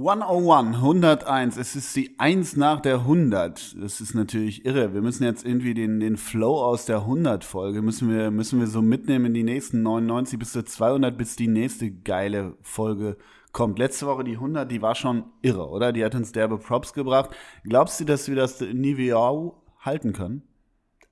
[0.00, 1.56] 101, 101.
[1.58, 3.76] Es ist die 1 nach der 100.
[3.82, 4.94] Das ist natürlich irre.
[4.94, 8.80] Wir müssen jetzt irgendwie den, den Flow aus der 100-Folge müssen wir, müssen wir so
[8.80, 13.18] mitnehmen in die nächsten 99 bis zu 200, bis die nächste geile Folge
[13.52, 13.78] kommt.
[13.78, 15.92] Letzte Woche die 100, die war schon irre, oder?
[15.92, 17.30] Die hat uns derbe Props gebracht.
[17.64, 20.42] Glaubst du, dass wir das wieder halten können?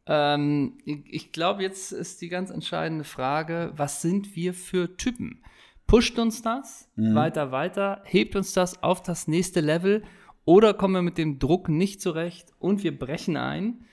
[0.06, 5.42] Ähm, ich glaube, jetzt ist die ganz entscheidende Frage, was sind wir für Typen?
[5.88, 7.14] Pusht uns das mhm.
[7.14, 10.04] weiter, weiter, hebt uns das auf das nächste Level
[10.44, 13.86] oder kommen wir mit dem Druck nicht zurecht und wir brechen ein?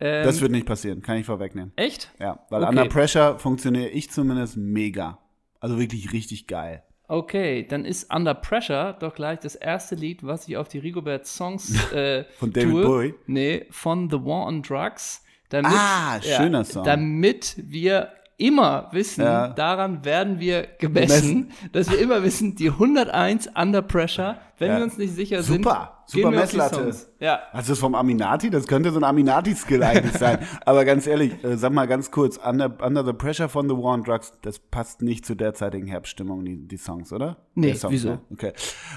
[0.00, 1.72] Ähm, das wird nicht passieren, kann ich vorwegnehmen.
[1.76, 2.10] Echt?
[2.18, 2.70] Ja, weil okay.
[2.70, 5.20] Under Pressure funktioniere ich zumindest mega.
[5.60, 6.82] Also wirklich richtig geil.
[7.06, 11.26] Okay, dann ist Under Pressure doch gleich das erste Lied, was ich auf die Rigobert
[11.26, 12.82] Songs äh, von David tue.
[12.82, 13.14] Bowie.
[13.28, 15.22] Nee, von The War on Drugs.
[15.48, 16.82] Damit, ah, schöner ja, Song.
[16.84, 19.48] Damit wir immer wissen, ja.
[19.48, 24.76] daran werden wir gemessen, dass wir immer wissen, die 101 Under Pressure, wenn ja.
[24.78, 25.52] wir uns nicht sicher Super.
[25.52, 25.64] sind.
[25.64, 26.94] Super, super Messlatte.
[27.18, 27.40] Ja.
[27.52, 30.38] Also das vom Aminati, das könnte so ein Aminati-Skill eigentlich sein.
[30.64, 33.94] Aber ganz ehrlich, äh, sag mal ganz kurz, Under, Under the Pressure von The War
[33.94, 37.38] on Drugs, das passt nicht zu derzeitigen Herbststimmung, die, die Songs, oder?
[37.54, 38.08] Nee, Songs, wieso?
[38.10, 38.20] Ne?
[38.32, 38.52] Okay.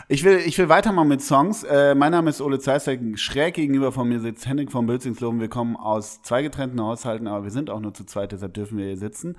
[0.07, 1.63] Ich will, ich will weitermachen mit Songs.
[1.63, 5.39] Äh, mein Name ist Ole Zeister, schräg gegenüber von mir sitzt Henrik von Bülzingsloben.
[5.39, 8.77] Wir kommen aus zwei getrennten Haushalten, aber wir sind auch nur zu zweit, deshalb dürfen
[8.77, 9.35] wir hier sitzen.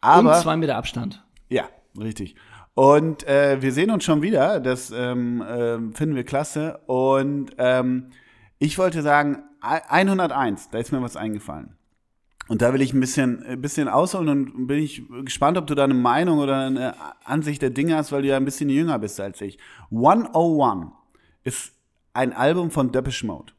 [0.00, 1.24] Aber, Und zwei Meter Abstand.
[1.48, 1.64] Ja,
[1.98, 2.34] richtig.
[2.76, 4.60] Und äh, wir sehen uns schon wieder.
[4.60, 6.78] Das ähm, äh, finden wir klasse.
[6.84, 8.10] Und ähm,
[8.58, 11.74] ich wollte sagen, 101, da ist mir was eingefallen.
[12.48, 15.74] Und da will ich ein bisschen, ein bisschen ausholen und bin ich gespannt, ob du
[15.74, 18.98] da eine Meinung oder eine Ansicht der Dinge hast, weil du ja ein bisschen jünger
[18.98, 19.58] bist als ich.
[19.90, 20.90] 101
[21.44, 21.72] ist
[22.12, 23.54] ein Album von Depeche Mode.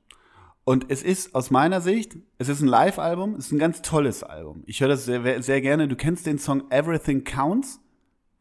[0.63, 4.21] Und es ist aus meiner Sicht, es ist ein Live-Album, es ist ein ganz tolles
[4.21, 4.63] Album.
[4.67, 5.87] Ich höre das sehr, sehr gerne.
[5.87, 7.81] Du kennst den Song Everything Counts?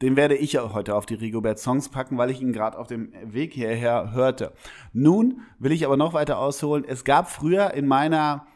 [0.02, 2.86] Den werde ich auch heute auf die Rigobert Songs packen, weil ich ihn gerade auf
[2.86, 4.52] dem Weg hierher hörte.
[4.92, 6.84] Nun will ich aber noch weiter ausholen.
[6.86, 8.46] Es gab früher in meiner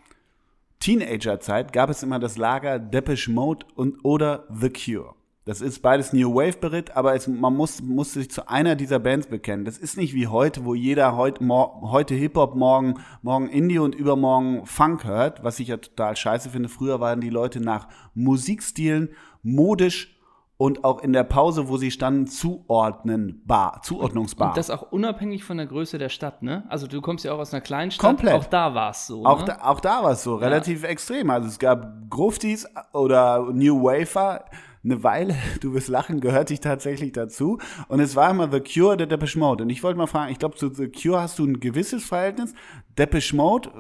[0.80, 5.14] Teenagerzeit gab es immer das Lager Depeche Mode und oder The Cure.
[5.46, 8.98] Das ist beides New Wave Beritt, aber es, man muss, muss sich zu einer dieser
[8.98, 9.64] Bands bekennen.
[9.64, 14.64] Das ist nicht wie heute, wo jeder heut, heute Hip-Hop, morgen, morgen Indie und übermorgen
[14.66, 16.68] Funk hört, was ich ja total scheiße finde.
[16.68, 19.10] Früher waren die Leute nach Musikstilen
[19.42, 20.19] modisch
[20.60, 24.48] und auch in der Pause, wo sie standen, zuordnenbar, zuordnungsbar.
[24.48, 26.64] Und das auch unabhängig von der Größe der Stadt, ne?
[26.68, 28.06] Also du kommst ja auch aus einer kleinen Stadt.
[28.06, 28.34] Komplett.
[28.34, 29.24] Auch da war es so.
[29.24, 29.44] Auch, ne?
[29.46, 30.90] da, auch da war es so, relativ ja.
[30.90, 31.30] extrem.
[31.30, 34.44] Also es gab Gruftis oder New Wafer
[34.84, 37.56] eine Weile, du wirst lachen, gehörte ich tatsächlich dazu.
[37.88, 39.64] Und es war immer The Cure, der Depeche Mode.
[39.64, 42.52] Und ich wollte mal fragen, ich glaube, zu The Cure hast du ein gewisses Verhältnis.
[42.98, 43.70] Depeche Mode,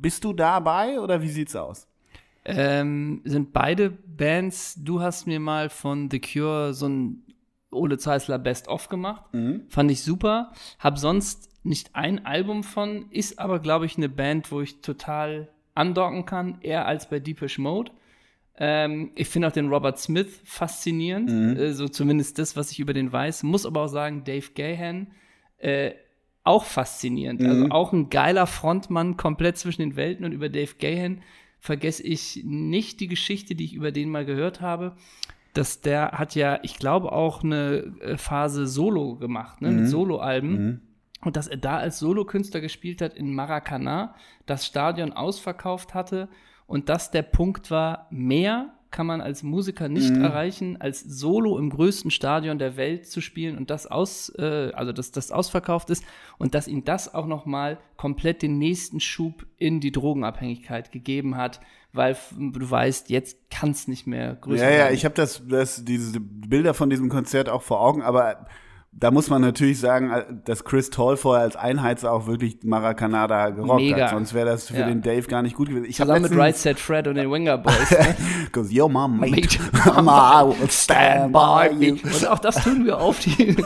[0.00, 1.86] bist du dabei oder wie sieht's aus?
[2.48, 7.22] Ähm, sind beide Bands, du hast mir mal von The Cure so ein
[7.72, 9.22] Ole Zeisler Best-of gemacht.
[9.32, 9.62] Mhm.
[9.68, 10.52] Fand ich super.
[10.78, 15.48] Hab sonst nicht ein Album von, ist aber, glaube ich, eine Band, wo ich total
[15.74, 17.90] andocken kann, eher als bei Deepish Mode.
[18.56, 21.56] Ähm, ich finde auch den Robert Smith faszinierend, mhm.
[21.56, 23.42] äh, so zumindest das, was ich über den weiß.
[23.42, 25.08] Muss aber auch sagen, Dave Gahan
[25.58, 25.90] äh,
[26.44, 27.42] auch faszinierend.
[27.42, 27.62] Also mhm.
[27.64, 30.24] Also auch ein geiler Frontmann, komplett zwischen den Welten.
[30.24, 31.22] Und über Dave Gahan
[31.58, 34.96] vergesse ich nicht die Geschichte, die ich über den mal gehört habe.
[35.54, 39.76] Dass der hat ja, ich glaube, auch eine äh, Phase Solo gemacht, ne, mhm.
[39.76, 40.50] mit Soloalben.
[40.50, 40.80] Mhm.
[41.22, 46.28] Und dass er da als Solokünstler gespielt hat in Maracana, das Stadion ausverkauft hatte
[46.66, 50.24] und dass der Punkt war, mehr kann man als Musiker nicht mhm.
[50.24, 54.92] erreichen, als Solo im größten Stadion der Welt zu spielen und das aus, äh, also
[54.92, 56.02] dass das ausverkauft ist
[56.38, 61.36] und dass ihm das auch noch mal komplett den nächsten Schub in die Drogenabhängigkeit gegeben
[61.36, 61.60] hat,
[61.92, 64.86] weil du weißt, jetzt kann es nicht mehr größer Ja, werden.
[64.86, 68.46] ja, ich habe das, das, diese Bilder von diesem Konzert auch vor Augen, aber
[68.98, 73.50] da muss man natürlich sagen, äh, dass Chris Tall vorher als Einheizer auch wirklich Maracanada
[73.50, 74.04] gerockt Mega.
[74.04, 74.10] hat.
[74.10, 74.86] Sonst wäre das für ja.
[74.86, 75.84] den Dave gar nicht gut gewesen.
[75.84, 77.90] Ich Zusammen mit Right Set Fred und den Winger Boys.
[77.90, 78.16] Ne?
[78.46, 79.58] Because you're my mate.
[79.84, 81.96] Mama, I will stand by you.
[82.06, 83.56] Und auch das tun wir auf die.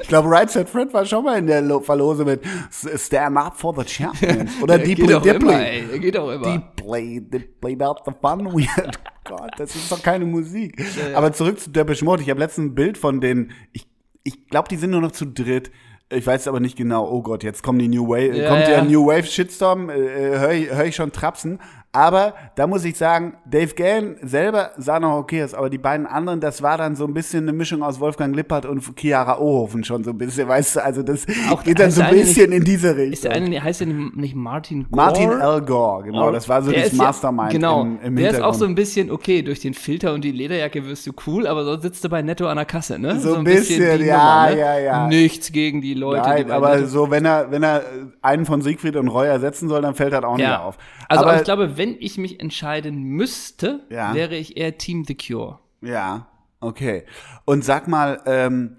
[0.00, 3.74] ich glaube, Right Set Fred war schon mal in der Verlose mit Stand Up for
[3.76, 4.50] the Champions.
[4.60, 5.98] Oder Deeply Dipply.
[6.00, 6.46] Geht auch immer.
[6.46, 8.98] Deeply, Deeply about the fun we had.
[9.24, 10.80] Gott, das ist doch keine Musik.
[10.80, 11.16] Ja, ja.
[11.16, 12.22] Aber zurück zu Depeche Mode.
[12.22, 13.86] Ich habe letztens ein Bild von den, ich
[14.22, 15.70] ich glaube, die sind nur noch zu dritt.
[16.12, 17.08] Ich weiß aber nicht genau.
[17.08, 18.68] Oh Gott, jetzt kommen die New Wave, ja, kommt ja.
[18.68, 21.60] der New Wave Shitstorm, äh, höre ich, hör ich schon trapsen.
[21.92, 26.06] Aber da muss ich sagen, Dave Gann selber sah noch okay aus, aber die beiden
[26.06, 29.82] anderen, das war dann so ein bisschen eine Mischung aus Wolfgang Lippert und Chiara Ohofen
[29.82, 32.58] schon so ein bisschen, weißt du, also das Auch- geht dann so ein bisschen nicht-
[32.60, 33.32] in diese Ist der Richtung.
[33.32, 35.04] eine, heißt der nicht, nicht Martin Gore?
[35.04, 35.60] Martin L.
[35.62, 38.54] Gore, genau, das war so das ist ja- Mastermind Genau, im, im der ist auch
[38.54, 41.82] so ein bisschen, okay, durch den Filter und die Lederjacke wirst du cool, aber sonst
[41.82, 43.18] sitzt du bei Netto an der Kasse, ne?
[43.18, 44.60] So ein bisschen, die ja, Nummer, ne?
[44.60, 45.06] ja, ja.
[45.08, 47.82] Nichts gegen die Leute, die Nein, bei aber so, wenn er, wenn er
[48.22, 50.62] einen von Siegfried und Roy ersetzen soll, dann fällt das auch nicht ja.
[50.62, 50.78] auf.
[51.08, 54.12] Also aber, ich glaube, wenn ich mich entscheiden müsste, Ja.
[54.14, 55.60] wäre ich eher Team The Cure.
[55.80, 56.26] Ja,
[56.60, 57.04] okay.
[57.46, 58.76] Und sag mal, ähm,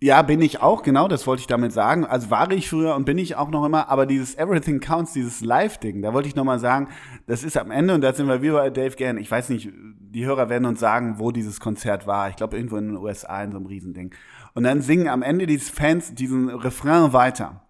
[0.00, 2.06] ja, bin ich auch, genau, das wollte ich damit sagen.
[2.06, 5.42] Also war ich früher und bin ich auch noch immer, aber dieses Everything Counts, dieses
[5.42, 6.88] Live-Ding, da wollte ich noch mal sagen,
[7.26, 9.68] das ist am Ende, und da sind wir wie bei Dave Gann, ich weiß nicht,
[9.74, 12.30] die Hörer werden uns sagen, wo dieses Konzert war.
[12.30, 14.14] Ich glaube, irgendwo in den USA in so einem Riesending.
[14.54, 17.60] Und dann singen am Ende die Fans diesen Refrain weiter.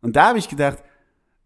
[0.00, 0.78] Und da habe ich gedacht,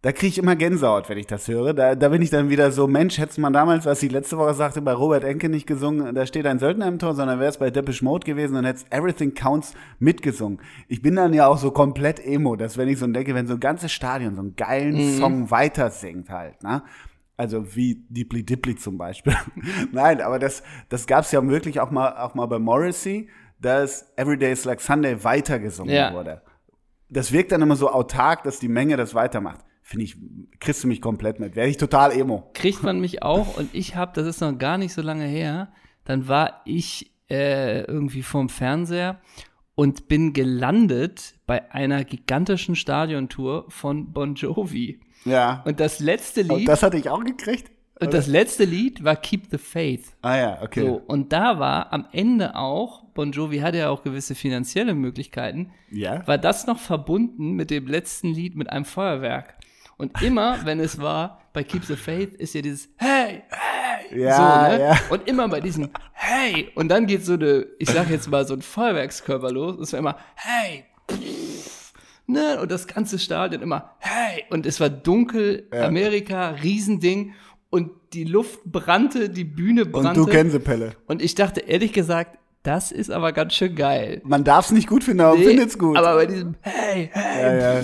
[0.06, 1.74] da kriege ich immer Gänsehaut, wenn ich das höre.
[1.74, 4.54] Da, da bin ich dann wieder so, Mensch, hätte man damals, was ich letzte Woche
[4.54, 7.58] sagte, bei Robert Enke nicht gesungen, da steht ein Söldner im Tor, sondern wäre es
[7.58, 10.60] bei Depeche Mode gewesen und hätte Everything Counts mitgesungen.
[10.86, 13.54] Ich bin dann ja auch so komplett emo, dass wenn ich so denke, wenn so
[13.54, 16.84] ein ganzes Stadion so einen geilen Song weiter singt halt, ne?
[17.36, 19.34] Also wie Deeply Dipply zum Beispiel.
[19.90, 23.28] Nein, aber das, das gab es ja wirklich auch mal, auch mal bei Morrissey,
[23.60, 26.14] dass Every Day is Like Sunday weitergesungen Ja.
[26.14, 26.42] wurde
[27.08, 29.60] das wirkt dann immer so autark, dass die Menge das weitermacht.
[29.88, 30.16] Finde ich,
[30.58, 31.54] kriegst du mich komplett mit.
[31.54, 32.50] Wäre ich total emo.
[32.54, 35.68] Kriegt man mich auch und ich habe, das ist noch gar nicht so lange her,
[36.02, 39.20] dann war ich äh, irgendwie vorm Fernseher
[39.76, 44.98] und bin gelandet bei einer gigantischen Stadiontour von Bon Jovi.
[45.24, 45.62] Ja.
[45.64, 47.70] Und das letzte Und Lied, das hatte ich auch gekriegt?
[48.00, 50.16] und das letzte Lied war Keep the Faith.
[50.20, 50.80] Ah ja, okay.
[50.80, 55.70] So, und da war am Ende auch, Bon Jovi hatte ja auch gewisse finanzielle Möglichkeiten,
[55.92, 56.26] Ja?
[56.26, 59.55] war das noch verbunden mit dem letzten Lied mit einem Feuerwerk.
[59.98, 64.36] Und immer, wenn es war, bei Keep the Faith, ist ja dieses Hey, hey, Ja,
[64.70, 64.80] so, ne?
[64.82, 64.98] ja.
[65.10, 68.54] Und immer bei diesem Hey, und dann geht so eine, ich sag jetzt mal, so
[68.54, 71.92] ein Feuerwerkskörper los, es war immer Hey, pff,
[72.26, 72.60] ne?
[72.60, 77.32] Und das ganze Stadion immer Hey, und es war dunkel, Amerika, Riesending,
[77.70, 80.20] und die Luft brannte, die Bühne Und brannte.
[80.20, 80.92] du Gänsepelle.
[81.06, 84.20] Und ich dachte ehrlich gesagt, das ist aber ganz schön geil.
[84.24, 85.96] Man darf es nicht gut finden, aber Nee, findet's gut.
[85.96, 87.82] Aber bei diesem Hey, hey, ja, ja.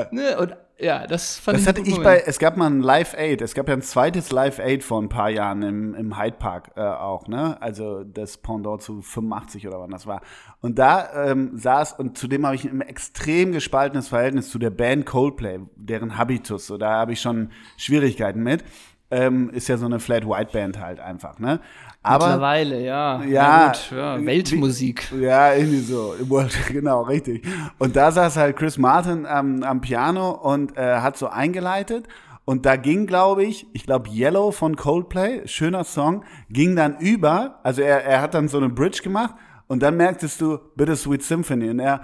[0.00, 0.08] ja.
[0.12, 0.38] ne?
[0.38, 3.40] Und ja, das fand Das ich hatte ich bei, es gab mal ein Live Aid,
[3.40, 6.72] es gab ja ein zweites Live Aid vor ein paar Jahren im, im Hyde Park
[6.76, 7.56] äh, auch, ne?
[7.62, 10.20] Also das Pendant zu 85 oder wann das war.
[10.60, 15.06] Und da ähm, saß, und zudem habe ich ein extrem gespaltenes Verhältnis zu der Band
[15.06, 18.62] Coldplay, deren Habitus, so da habe ich schon Schwierigkeiten mit.
[19.10, 21.60] Ähm, ist ja so eine Flat White Band halt einfach, ne?
[22.06, 23.22] Aber Mittlerweile, ja.
[23.24, 24.24] Ja, gut, ja.
[24.24, 25.12] Weltmusik.
[25.20, 26.14] ja, irgendwie so.
[26.68, 27.44] Genau, richtig.
[27.78, 32.06] Und da saß halt Chris Martin am, am Piano und äh, hat so eingeleitet.
[32.44, 37.58] Und da ging, glaube ich, ich glaube Yellow von Coldplay, schöner Song, ging dann über.
[37.64, 39.34] Also er, er hat dann so eine Bridge gemacht
[39.66, 42.02] und dann merktest du Bittersweet Symphony und er,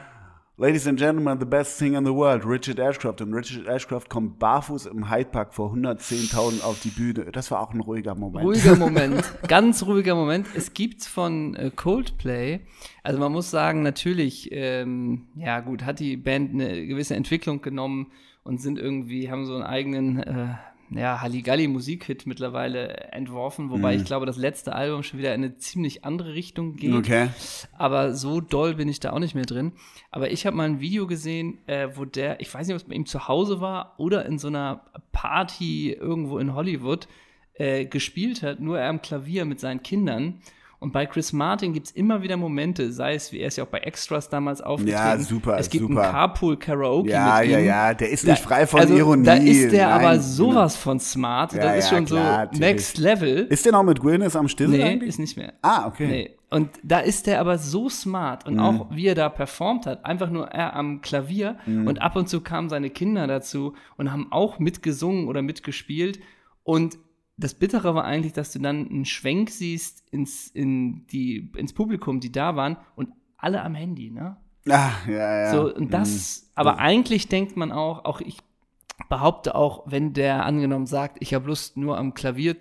[0.63, 3.21] Ladies and Gentlemen, the best thing in the world, Richard Ashcroft.
[3.21, 7.33] Und Richard Ashcroft kommt barfuß im Hyde Park vor 110.000 auf die Bühne.
[7.33, 8.47] Das war auch ein ruhiger Moment.
[8.47, 10.47] Ruhiger Moment, ganz ruhiger Moment.
[10.55, 12.61] Es gibt von äh, Coldplay,
[13.03, 18.13] also man muss sagen, natürlich, ähm, ja gut, hat die Band eine gewisse Entwicklung genommen
[18.45, 20.55] und sind irgendwie, haben so einen eigenen, äh,
[20.97, 26.05] ja, Halligalli-Musikhit mittlerweile entworfen, wobei ich glaube, das letzte Album schon wieder in eine ziemlich
[26.05, 26.95] andere Richtung geht.
[26.95, 27.29] Okay.
[27.77, 29.73] aber so doll bin ich da auch nicht mehr drin.
[30.11, 32.89] Aber ich habe mal ein Video gesehen, äh, wo der, ich weiß nicht, ob es
[32.89, 37.09] bei ihm zu Hause war oder in so einer Party irgendwo in Hollywood
[37.55, 40.41] äh, gespielt hat, nur er am Klavier mit seinen Kindern.
[40.83, 43.65] Und bei Chris Martin gibt es immer wieder Momente, sei es, wie er ist ja
[43.65, 44.99] auch bei Extras damals aufgetreten.
[44.99, 46.03] Ja, super, Es gibt super.
[46.07, 47.65] ein Carpool-Karaoke Ja, mit ja, ihm.
[47.67, 49.25] ja, der ist nicht frei von also, Ironie.
[49.25, 51.53] Da ist der Nein, aber sowas von smart.
[51.53, 52.59] Ja, das ist ja, schon klar, so.
[52.59, 53.47] Next Level.
[53.49, 55.09] Ist der noch mit Gwyneth am Stissel nee, eigentlich?
[55.11, 55.53] ist nicht mehr.
[55.63, 56.07] ah, okay.
[56.09, 56.31] Nee.
[56.51, 58.53] Und da ist der aber so smart Mhm.
[58.53, 61.87] und auch wie er da performt hat, einfach nur er am Klavier Mhm.
[61.87, 66.19] und ab und zu kamen seine Kinder dazu und haben auch mitgesungen oder mitgespielt
[66.65, 66.99] und
[67.37, 72.21] das Bittere war eigentlich, dass du dann einen Schwenk siehst ins, in die, ins Publikum,
[72.21, 74.37] die da waren und alle am Handy, ne?
[74.69, 75.51] Ah, ja, ja.
[75.51, 78.39] So, und das, aber eigentlich denkt man auch, auch ich
[79.09, 82.57] behaupte auch, wenn der angenommen sagt, ich habe Lust nur am Klavier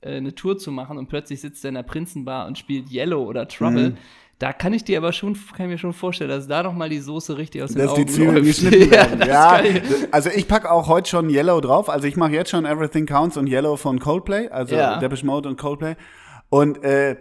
[0.00, 3.24] äh, eine Tour zu machen und plötzlich sitzt er in der Prinzenbar und spielt Yellow
[3.24, 3.96] oder Trouble, Mhm.
[4.42, 6.88] Da kann ich dir aber schon, kann ich mir schon vorstellen, dass da noch mal
[6.88, 8.46] die Soße richtig aus den dass die Augen Zwiebeln läuft.
[8.46, 9.22] geschnitten werden.
[9.28, 11.88] Ja, ich- also ich packe auch heute schon Yellow drauf.
[11.88, 14.98] Also ich mache jetzt schon Everything Counts und Yellow von Coldplay, also Ja.
[14.98, 15.94] Depeche Mode und Coldplay.
[16.48, 17.16] Und äh,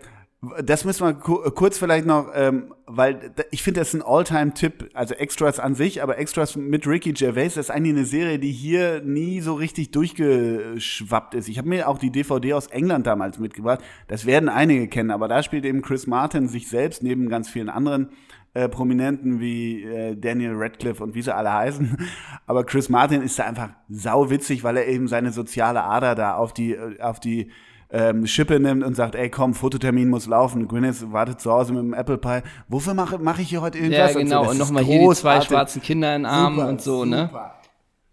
[0.64, 4.90] Das müssen wir ku kurz vielleicht noch, ähm, weil ich finde, das ist ein All-Time-Tipp,
[4.96, 8.52] also Extras an sich, aber Extras mit Ricky Gervais, das ist eigentlich eine Serie, die
[8.52, 11.48] hier nie so richtig durchgeschwappt ist.
[11.48, 13.82] Ich habe mir auch die DVD aus England damals mitgebracht.
[14.08, 17.70] Das werden einige kennen, aber da spielt eben Chris Martin sich selbst neben ganz vielen
[17.70, 18.10] anderen
[18.56, 21.98] äh, Prominenten wie äh, Daniel Radcliffe und wie sie alle heißen.
[22.48, 26.52] Aber Chris Martin ist da einfach sauwitzig, weil er eben seine soziale Ader da auf
[26.52, 27.52] die, äh, auf die
[27.92, 30.68] ähm, Schippe nimmt und sagt, ey komm, Fototermin muss laufen.
[30.68, 32.42] Gwyneth wartet zu Hause mit dem Apple Pie.
[32.68, 34.14] Wofür mache mach ich hier heute irgendwas?
[34.14, 34.40] Ja, genau.
[34.42, 34.52] Und, so.
[34.52, 37.28] und nochmal hier die zwei schwarzen Kinder in Armen super, und so, ne?
[37.28, 37.56] super.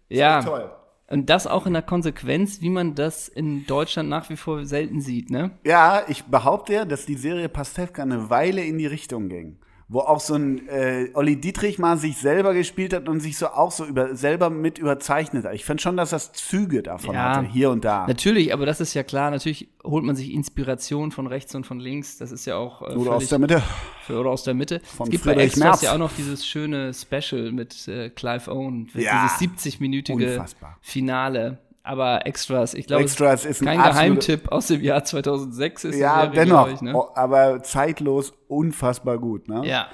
[0.09, 0.41] Ja.
[0.43, 0.71] Toll.
[1.09, 5.01] Und das auch in der Konsequenz, wie man das in Deutschland nach wie vor selten
[5.01, 5.51] sieht, ne?
[5.65, 9.57] Ja, ich behaupte ja, dass die Serie Pastewka eine Weile in die Richtung ging.
[9.91, 13.47] Wo auch so ein äh, Olli Dietrich mal sich selber gespielt hat und sich so
[13.47, 15.55] auch so über, selber mit überzeichnet hat.
[15.55, 17.37] Ich fand schon, dass das Züge davon Ja.
[17.37, 18.05] hatte, hier und da.
[18.05, 21.79] Natürlich, aber das ist ja klar, natürlich holt man sich Inspiration von rechts und von
[21.79, 22.19] links.
[22.19, 23.63] Das ist ja auch äh, Oder aus der Mitte.
[24.05, 24.79] für, oder aus der Mitte.
[24.83, 25.81] Von es gibt bei Friedrich Extras Merz.
[25.81, 29.27] ja auch noch dieses schöne Special mit äh, Clive Owen, Ja.
[29.39, 30.77] dieses 70-minütige Unfassbar.
[30.81, 31.57] Finale.
[31.89, 36.21] Aber Extras, ich glaube, Extras ist ein kein Geheimtipp aus dem Jahr 2006 ist Ja,
[36.21, 36.67] Serie, dennoch.
[36.71, 36.93] Ich, ne?
[36.95, 39.47] Oh, aber zeitlos unfassbar gut.
[39.47, 39.65] Ne?
[39.65, 39.87] Ja,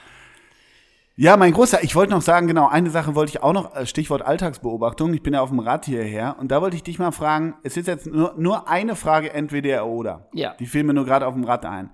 [1.15, 3.85] Ja, mein Großer, ich wollte noch sagen, genau, eine Sache wollte ich auch noch, äh,
[3.85, 5.13] Stichwort Alltagsbeobachtung.
[5.13, 7.77] Ich bin ja auf dem Rad hierher und da wollte ich dich mal fragen, es
[7.77, 10.27] ist jetzt nur, nur eine Frage, entweder oder.
[10.33, 10.53] Ja.
[10.59, 11.91] Die fiel mir nur gerade auf dem Rad ein.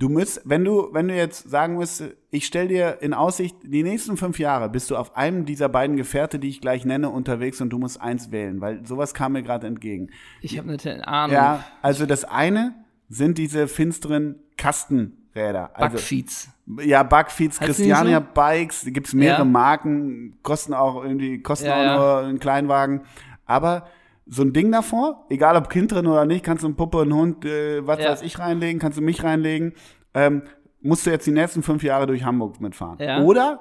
[0.00, 3.82] Du müsst, wenn du, wenn du jetzt sagen müsstest, ich stell dir in Aussicht, die
[3.82, 7.60] nächsten fünf Jahre bist du auf einem dieser beiden Gefährte, die ich gleich nenne, unterwegs
[7.60, 10.08] und du musst eins wählen, weil sowas kam mir gerade entgegen.
[10.40, 11.34] ich habe eine Ahnung.
[11.34, 12.74] Ja, also das eine
[13.10, 15.70] sind diese finsteren Kastenräder.
[15.74, 16.48] Also, Backfeeds.
[16.82, 19.44] ja, Bugfeeds, Christiania Bikes, da gibt's mehrere Ja.
[19.44, 21.96] Marken, kosten auch irgendwie, kosten Ja, auch ja.
[21.96, 23.02] nur einen Kleinwagen.
[23.44, 23.86] Aber
[24.32, 27.12] so ein Ding davor, egal ob Kind drin oder nicht, kannst du einen Puppe, einen
[27.14, 28.10] Hund, äh, was Ja.
[28.10, 29.72] weiß ich reinlegen, kannst du mich reinlegen.
[30.14, 30.42] Ähm,
[30.80, 32.98] musst du jetzt die nächsten fünf Jahre durch Hamburg mitfahren.
[33.00, 33.22] Ja.
[33.22, 33.60] Oder,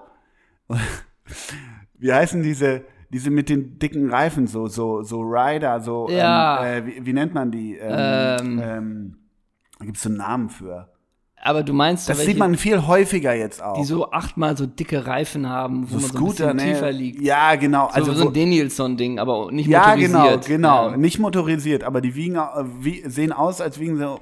[1.97, 6.63] wie heißen diese, diese mit den dicken Reifen, so, so, so Rider, so, Ja.
[6.63, 7.75] ähm, äh, wie, wie nennt man die?
[7.75, 7.89] Ähm,
[8.39, 8.59] Ähm.
[8.63, 9.15] ähm,
[9.79, 10.91] da gibt's so einen Namen für.
[11.41, 13.77] Aber du meinst so Das welche, sieht man viel häufiger jetzt auch.
[13.77, 16.73] die so achtmal so dicke Reifen haben, wo man so ein Scooter, bisschen ne?
[16.73, 17.21] tiefer liegt.
[17.21, 17.87] Ja, genau.
[17.87, 20.45] So, Also so ein Danielson-Ding, aber nicht ja, genau, motorisiert.
[20.47, 20.89] genau.
[20.91, 20.97] Ja.
[20.97, 22.41] Nicht motorisiert, aber die wiegen, äh,
[22.81, 24.19] wie, sehen aus, als wiegen so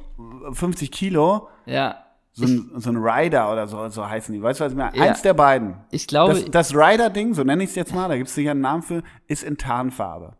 [0.53, 1.47] 50 Kilo.
[1.65, 2.03] ja.
[2.39, 4.39] So ein, so ein Rider oder so, so heißen die.
[4.43, 4.95] Weißt du, was ich meine?
[4.95, 5.05] Ja.
[5.05, 5.73] Eins der beiden.
[5.89, 8.51] Ich glaube, Das, das Rider-Ding, so nenne ich es jetzt mal, da gibt es sicher
[8.51, 10.33] einen Namen für, ist in Tarnfarbe.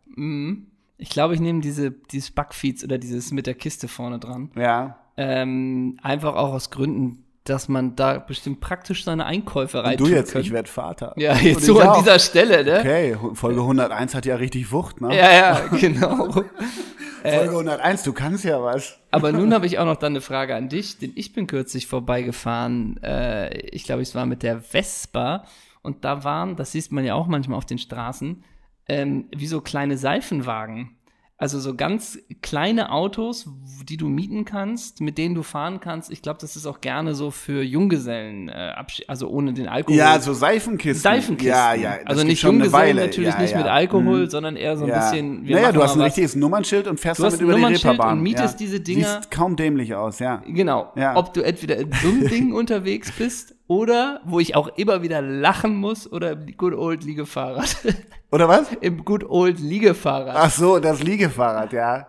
[0.96, 4.52] ich glaube, ich nehme diese, dieses Backfeeds oder dieses mit der Kiste vorne dran.
[4.54, 4.96] Ja.
[5.20, 10.32] Ähm, einfach auch aus Gründen, dass man da bestimmt praktisch seine Einkäufe rein Du jetzt,
[10.36, 11.12] ich werde Vater.
[11.16, 11.98] Ja, Und jetzt ich so an auch.
[11.98, 12.78] dieser Stelle, ne?
[12.78, 15.16] Okay, Folge 101 hat ja richtig Wucht, ne?
[15.16, 16.30] Ja, ja, genau.
[17.22, 18.96] Folge 101, du kannst ja was.
[19.10, 21.88] Aber nun habe ich auch noch dann eine Frage an dich, denn ich bin kürzlich
[21.88, 23.02] vorbeigefahren.
[23.02, 25.44] Äh, ich glaube, es war mit der Vespa
[25.82, 28.44] und da waren, das sieht man ja auch manchmal auf den Straßen,
[28.88, 30.96] ähm, wie so kleine Seifenwagen.
[31.40, 33.48] Also so ganz kleine Autos,
[33.88, 36.10] die du mieten kannst, mit denen du fahren kannst.
[36.10, 38.72] Ich glaube, das ist auch gerne so für Junggesellen, äh,
[39.06, 39.96] also ohne den Alkohol.
[39.96, 41.00] Ja, so Seifenkisten.
[41.00, 41.48] Seifenkisten.
[41.52, 41.98] Ja, ja.
[42.06, 43.58] also nicht Junggesellen natürlich ja, nicht ja.
[43.58, 44.30] mit Alkohol, Mhm.
[44.30, 44.98] sondern eher so ein Ja.
[45.10, 45.44] bisschen.
[45.44, 46.06] naja, du hast ein was.
[46.06, 48.16] richtiges Nummernschild und fährst Du damit über die Reeperbahn.
[48.18, 48.66] und mietest ja.
[48.66, 50.42] diese Dinger- Siehst kaum dämlich aus, ja.
[50.44, 50.92] Genau.
[50.96, 51.16] Ja.
[51.16, 55.22] Ob du entweder in so einem Ding unterwegs bist oder, wo ich auch immer wieder
[55.22, 57.76] lachen muss, oder im Good Old Liegefahrrad.
[58.30, 58.70] Oder was?
[58.82, 60.36] Im Good Old Liegefahrrad.
[60.36, 62.08] Ach so, das Liegefahrrad, ja.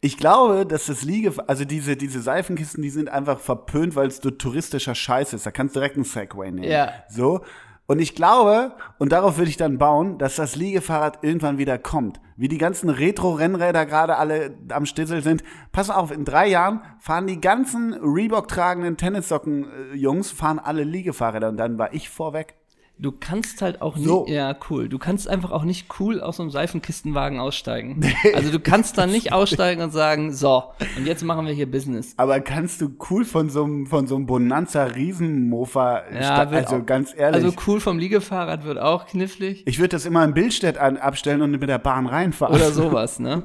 [0.00, 4.18] Ich glaube, dass das Liege, also diese, diese Seifenkisten, die sind einfach verpönt, weil es
[4.18, 5.44] so touristischer Scheiß ist.
[5.44, 6.70] Da kannst du direkt einen Segway nehmen.
[6.70, 6.92] Ja.
[7.08, 7.40] So.
[7.86, 12.20] Und ich glaube, und darauf würde ich dann bauen, dass das Liegefahrrad irgendwann wieder kommt.
[12.36, 15.44] Wie die ganzen Retro-Rennräder gerade alle am Stissel sind.
[15.72, 21.48] Pass auf, in drei Jahren fahren die ganzen Reebok-tragenden Tennissocken-Jungs, fahren alle Liegefahrräder.
[21.48, 22.56] Und dann war ich vorweg.
[22.98, 24.24] Du kannst halt auch nicht, So.
[24.26, 24.88] ja, cool.
[24.88, 28.02] Du kannst einfach auch nicht cool aus so einem Seifenkistenwagen aussteigen.
[28.34, 30.64] Also du kannst da nicht aussteigen und sagen, so,
[30.96, 32.14] und jetzt machen wir hier Business.
[32.16, 36.86] Aber kannst du cool von so einem, von so einem Bonanza Riesenmofa, Ja, also auch-
[36.86, 37.44] ganz ehrlich.
[37.44, 39.62] Also cool vom Liegefahrrad wird auch knifflig.
[39.66, 42.54] ich würde das immer in Bildstedt an, abstellen und mit der Bahn reinfahren.
[42.54, 43.42] Oder sowas, ne?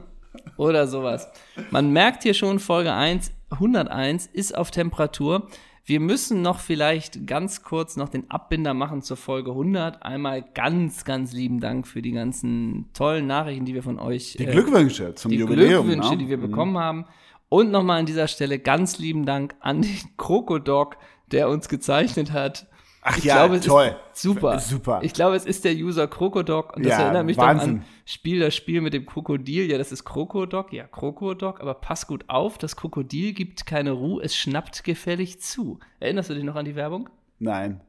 [0.55, 1.27] Oder sowas.
[1.71, 5.47] Man merkt hier schon, Folge 1, 101 ist auf Temperatur.
[5.91, 10.01] Wir müssen noch vielleicht ganz kurz noch den Abbinder machen zur Folge 100.
[10.03, 14.45] Einmal ganz, ganz lieben Dank für die ganzen tollen Nachrichten, die wir von euch Die
[14.45, 15.87] äh, Glückwünsche zum die Jubiläum.
[15.87, 16.17] Glückwünsche, ne?
[16.17, 17.07] die wir bekommen haben.
[17.49, 20.95] Und nochmal an dieser Stelle ganz lieben Dank an den Krokodok,
[21.29, 22.67] der uns gezeichnet hat.
[23.03, 23.95] Ach ich ja, glaube, es toll.
[24.13, 24.59] Ist super.
[24.59, 24.99] Super.
[25.03, 27.69] Ich glaube, es ist der User Krokodok und das Ja, erinnert mich Wahnsinn.
[27.77, 29.69] an Spiel das Spiel mit dem Krokodil.
[29.71, 34.21] Ja, das ist Krokodok, ja, Krokodok, aber pass gut auf, das Krokodil gibt keine Ruhe,
[34.23, 35.79] es schnappt gefällig zu.
[35.99, 37.09] Erinnerst du dich noch an die Werbung?
[37.39, 37.81] Nein.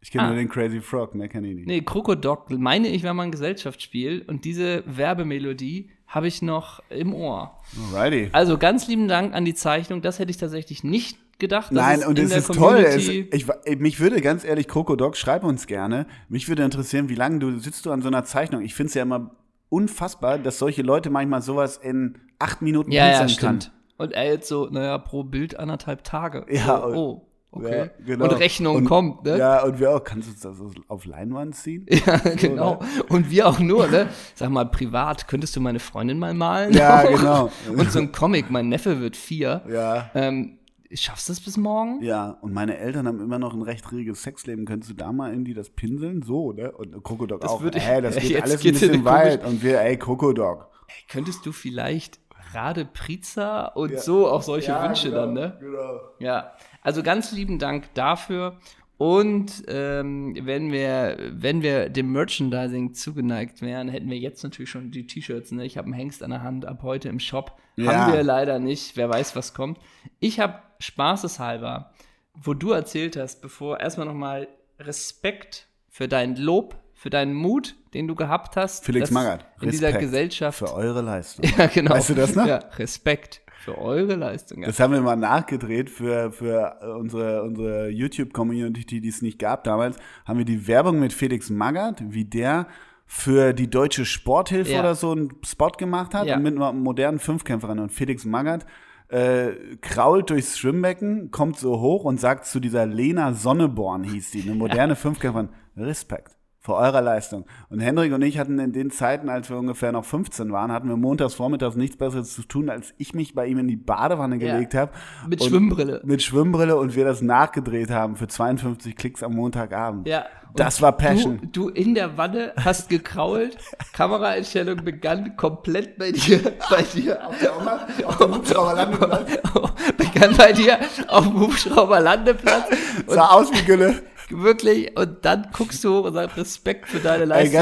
[0.00, 0.26] Ich kenne Ah.
[0.28, 1.66] nur den Crazy Frog, mehr kenne ich nicht.
[1.66, 7.14] Nee, Krokodok, meine ich, war mal ein Gesellschaftsspiel und diese Werbemelodie habe ich noch im
[7.14, 7.58] Ohr.
[7.92, 8.30] Alrighty.
[8.32, 11.66] Also ganz lieben Dank an die Zeichnung, das hätte ich tatsächlich nicht gedacht.
[11.66, 12.76] dass Nein, und es ist toll.
[12.78, 16.06] Es, Community- ich, ich, mich würde ganz ehrlich, Krokodok, schreib uns gerne.
[16.28, 18.62] Mich würde interessieren, wie lange du sitzt du an so einer Zeichnung.
[18.62, 19.30] Ich finde es ja immer
[19.68, 23.58] unfassbar, dass solche Leute manchmal sowas in acht Minuten Ja, ja, kann.
[23.96, 26.46] Und er jetzt so, naja, pro Bild anderthalb Tage.
[26.50, 27.78] Ja, oh, oh okay.
[27.78, 28.24] Ja, genau.
[28.24, 29.38] Und Rechnung Und- kommt, ne?
[29.38, 30.02] Ja, und wir auch.
[30.04, 30.58] Kannst du das
[30.88, 31.86] auf Leinwand ziehen?
[32.06, 32.80] Ja, genau.
[33.08, 34.08] Und wir auch nur, ne?
[34.34, 36.72] Sag mal, privat, könntest du meine Freundin mal malen?
[36.72, 37.50] Ja, genau.
[37.76, 39.62] Und so ein Comic, mein Neffe wird vier.
[39.68, 40.10] Ja.
[40.14, 40.58] Ähm,
[40.92, 42.02] schaffst du es bis morgen?
[42.02, 44.64] Ja, und meine Eltern haben immer noch ein recht reges Sexleben.
[44.64, 46.22] Könntest du da mal irgendwie das pinseln?
[46.22, 46.70] So, ne?
[46.72, 47.62] Und Krokodok Das auch.
[47.62, 49.44] würde- Ey, das geht alles ein bisschen weit.
[49.44, 50.68] Und wir, ey, Krokodok.
[50.88, 52.20] Ey, könntest du vielleicht
[52.52, 55.56] Rade Pizza und so auch solche Wünsche dann, ne?
[55.58, 55.98] Genau.
[56.20, 56.52] Ja,
[56.84, 58.58] also ganz lieben Dank dafür.
[58.96, 64.92] Und ähm, wenn wir, wenn wir dem Merchandising zugeneigt wären, hätten wir jetzt natürlich schon
[64.92, 65.50] die T-Shirts.
[65.50, 65.64] Ne?
[65.64, 67.58] Ich habe einen Hengst an der Hand ab heute im Shop.
[67.74, 67.92] Ja.
[67.92, 68.96] Haben wir leider nicht.
[68.96, 69.78] Wer weiß, was kommt.
[70.20, 71.92] Ich habe spaßeshalber,
[72.34, 74.46] wo du erzählt hast, bevor erstmal nochmal
[74.78, 78.84] Respekt für dein Lob, für deinen Mut, den du gehabt hast.
[78.84, 80.58] Felix Magath, In dieser Respekt Gesellschaft.
[80.58, 81.44] Für eure Leistung.
[81.58, 81.94] ja, genau.
[81.94, 82.46] Weißt du das noch?
[82.46, 84.60] Ja, Respekt für eure Leistung.
[84.60, 84.66] Ja.
[84.66, 89.96] Das haben wir mal nachgedreht für, für unsere, unsere YouTube-Community, die es nicht gab damals.
[90.24, 92.66] Haben wir die Werbung mit Felix Magath, wie der
[93.06, 94.80] für die deutsche Sporthilfe Ja.
[94.80, 96.36] oder so einen Spot gemacht hat Ja.
[96.36, 97.78] und mit einer modernen Fünfkämpferin.
[97.78, 98.64] Und Felix Magath
[99.08, 99.50] äh,
[99.82, 104.54] krault durchs Schwimmbecken, kommt so hoch und sagt zu dieser Lena Sonneborn, hieß die, eine
[104.54, 107.44] moderne Fünfkämpferin, Respekt vor eurer Leistung.
[107.68, 110.88] Und Hendrik und ich hatten in den Zeiten, als wir ungefähr noch 15 waren, hatten
[110.88, 114.36] wir montags vormittags nichts Besseres zu tun, als ich mich bei ihm in die Badewanne
[114.36, 114.54] Ja.
[114.54, 114.90] gelegt habe.
[115.28, 116.00] Mit Schwimmbrille.
[116.04, 120.08] Mit Schwimmbrille und wir das nachgedreht haben für 52 Klicks am Montagabend.
[120.08, 120.24] Ja.
[120.56, 121.40] Das war Passion.
[121.52, 123.58] Du, du in der Wanne hast gekrault,
[123.92, 126.40] Kameraeinstellung begann komplett bei dir,
[126.70, 129.38] bei dir, Auf dem Hubschrauberlandeplatz.
[129.98, 130.78] begann bei dir
[131.08, 132.68] auf dem Hubschrauberlandeplatz
[133.08, 134.02] Sah aus wie Gülle.
[134.30, 137.52] Wirklich, und dann guckst du hoch und sagst Respekt für deine Ey, Leistung.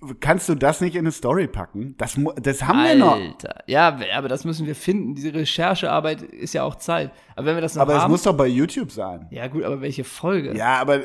[0.00, 1.94] ganz- kannst du das nicht in eine Story packen?
[1.98, 3.16] Das, das haben wir noch.
[3.16, 3.62] Alter.
[3.66, 5.14] Ja, aber das müssen wir finden.
[5.14, 7.10] Diese Recherchearbeit ist ja auch Zeit.
[7.36, 9.26] Aber wenn wir das noch Aber es muss doch bei YouTube sein.
[9.30, 10.56] ja, gut, aber welche Folge?
[10.56, 11.04] Ja, aber äh,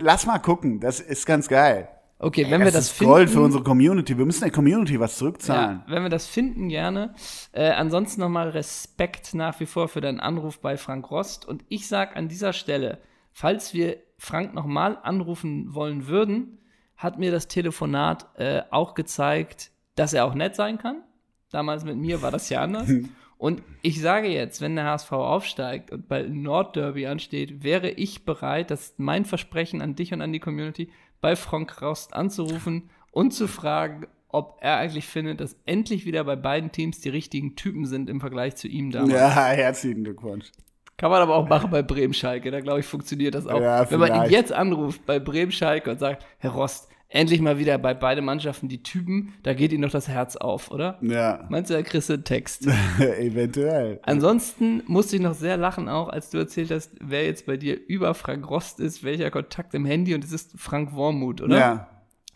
[0.00, 0.80] lass mal gucken.
[0.80, 1.88] Das ist ganz geil.
[2.20, 3.12] Okay, wenn wir das ist finden.
[3.12, 4.18] Gold für unsere Community.
[4.18, 5.84] Wir müssen der Community was zurückzahlen.
[5.86, 7.14] Ja, wenn wir das finden, gerne.
[7.52, 11.46] Äh, ansonsten nochmal Respekt nach wie vor für deinen Anruf bei Frank Rost.
[11.46, 12.98] Und ich sage an dieser Stelle,
[13.32, 16.58] falls wir Frank nochmal anrufen wollen würden,
[16.96, 21.02] hat mir das Telefonat äh, auch gezeigt, dass er auch nett sein kann.
[21.50, 22.90] Damals mit mir war das ja anders.
[23.38, 28.72] Und ich sage jetzt, wenn der HSV aufsteigt und ein Nordderby ansteht, wäre ich bereit,
[28.72, 33.32] das ist mein Versprechen an dich und an die Community, bei Frank Rost anzurufen und
[33.32, 37.86] zu fragen, ob er eigentlich findet, dass endlich wieder bei beiden Teams die richtigen Typen
[37.86, 39.12] sind im Vergleich zu ihm damals.
[39.12, 40.50] Ja, herzlichen Glückwunsch.
[40.98, 43.60] Kann man aber auch machen bei Bremen-Schalke, da glaube ich, funktioniert das auch.
[43.60, 47.78] Ja, Wenn man ihn jetzt anruft bei Bremen-Schalke und sagt, Herr Rost, endlich mal wieder
[47.78, 50.98] bei beiden Mannschaften die Typen, da geht Ihnen doch das Herz auf, oder?
[51.00, 52.66] Ja, Meinst du, da kriegst du einen Text?
[52.98, 54.00] eventuell.
[54.02, 57.78] Ansonsten musste ich noch sehr lachen, auch als du erzählt hast, wer jetzt bei dir
[57.86, 61.58] über Frank Rost ist, welcher Kontakt im Handy und es ist Frank Wormuth, oder?
[61.58, 61.88] Ja.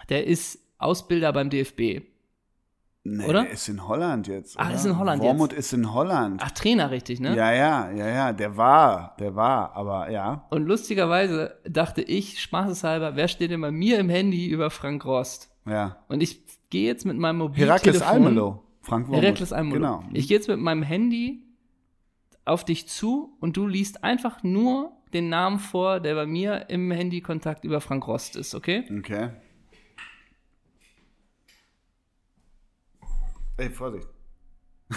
[0.09, 2.03] Der ist Ausbilder beim DFB.
[3.05, 3.43] Nee, Oder?
[3.43, 4.55] der ist in Holland jetzt.
[4.57, 4.75] Ach, oder?
[4.77, 6.41] ist in Holland Wormut ist in Holland.
[6.45, 7.35] Ach, Trainer, richtig, ne?
[7.35, 10.47] Ja, ja, ja, ja, der war, der war, aber ja.
[10.51, 15.51] Und lustigerweise dachte ich, spaßeshalber, wer steht denn bei mir im Handy über Frank Rost?
[15.67, 15.97] Ja.
[16.09, 17.83] Und ich gehe jetzt mit meinem Mobiltelefon.
[17.83, 19.23] Herakles Almelo, Frank Wormuth.
[19.25, 19.75] Herakles Almelo.
[19.75, 20.05] Genau.
[20.13, 21.43] Ich gehe jetzt mit meinem Handy
[22.45, 26.91] auf dich zu und du liest einfach nur den Namen vor, der bei mir im
[26.93, 28.85] Handykontakt über Frank Rost ist, okay?
[28.99, 29.31] Okay.
[33.57, 34.09] Ey, Vorsicht.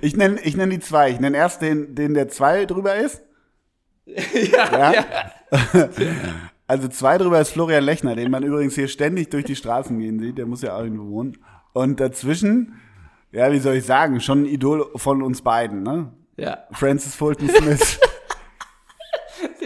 [0.00, 1.10] ich nenne ich nenn die zwei.
[1.10, 3.22] Ich nenne erst den, den der zwei drüber ist.
[4.06, 5.04] ja, ja.
[6.66, 10.18] also zwei drüber ist Florian Lechner, den man übrigens hier ständig durch die Straßen gehen
[10.18, 10.38] sieht.
[10.38, 11.38] Der muss ja auch irgendwo wohnen.
[11.72, 12.74] Und dazwischen,
[13.32, 16.12] ja, wie soll ich sagen, schon ein Idol von uns beiden, ne?
[16.36, 16.58] Ja.
[16.72, 18.00] Francis Fulton Smith.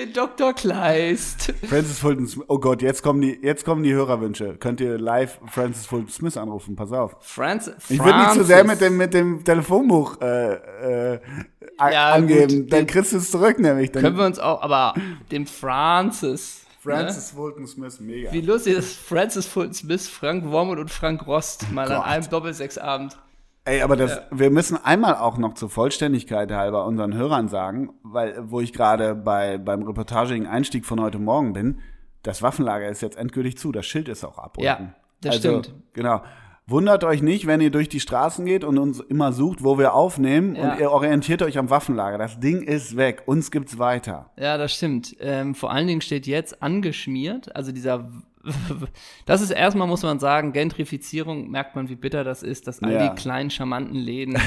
[0.02, 0.52] Den Dr.
[0.52, 1.54] Kleist.
[1.68, 2.44] Francis Fulton Smith.
[2.48, 4.56] Oh Gott, jetzt kommen die, jetzt kommen die Hörerwünsche.
[4.56, 6.74] Könnt ihr live Francis Fulton Smith anrufen?
[6.74, 7.14] Pass auf.
[7.20, 7.74] Francis.
[7.88, 10.54] Ich würde nicht zu sehr mit dem, mit dem Telefonbuch äh,
[11.14, 11.20] äh,
[11.78, 12.62] Ja, angeben.
[12.62, 13.92] gut, Dann kriegst du es zurück, nämlich.
[13.92, 14.94] Dann Können wir uns auch, aber
[15.30, 16.66] dem Francis.
[16.80, 18.32] Francis Fulton Smith, mega.
[18.32, 18.36] Ne?
[18.36, 22.06] Wie lustig ist Francis Fulton Smith, Frank Wormut und Frank Rost mal an Gott.
[22.06, 23.16] einem Doppelsechsabend.
[23.64, 28.50] Ey, aber das, wir müssen einmal auch noch zur Vollständigkeit halber unseren Hörern sagen, weil,
[28.50, 31.78] wo ich gerade bei, beim reportagigen Einstieg von heute Morgen bin,
[32.24, 34.56] das Waffenlager ist jetzt endgültig zu, das Schild ist auch ab.
[34.60, 34.94] Ja, unten.
[35.20, 35.74] das also, stimmt.
[35.92, 36.22] Genau.
[36.66, 39.94] Wundert euch nicht, wenn ihr durch die Straßen geht und uns immer sucht, wo wir
[39.94, 40.72] aufnehmen Ja.
[40.72, 42.18] und ihr orientiert euch am Waffenlager.
[42.18, 44.30] Das Ding ist weg, uns gibt's weiter.
[44.36, 45.16] Ja, das stimmt.
[45.20, 48.08] Ähm, vor allen Dingen steht jetzt angeschmiert, also dieser,
[49.26, 52.92] das ist erstmal, muss man sagen, Gentrifizierung, merkt man, wie bitter das ist, dass all
[52.92, 53.08] Ja.
[53.08, 54.38] die kleinen, charmanten Läden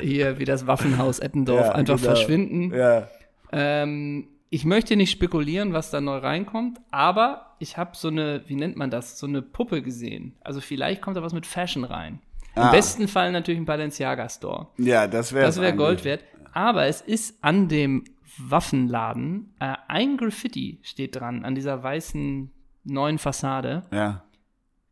[0.00, 2.08] hier wie das Waffenhaus Eppendorf Ja, einfach genau.
[2.08, 2.72] verschwinden.
[2.74, 3.08] Ja.
[3.52, 8.54] Ähm, ich möchte nicht spekulieren, was da neu reinkommt, aber ich habe so eine, wie
[8.54, 10.36] nennt man das, so eine Puppe gesehen.
[10.42, 12.20] Also vielleicht kommt da was mit Fashion rein.
[12.56, 12.70] Im Ah.
[12.70, 14.68] besten Fall natürlich ein Balenciaga Store.
[14.78, 16.22] Ja, das wäre Das wäre Gold wert.
[16.52, 18.04] Aber es ist an dem
[18.38, 22.50] Waffenladen äh, ein Graffiti steht dran, an dieser weißen
[22.84, 23.82] neuen Fassade.
[23.92, 24.22] Ja.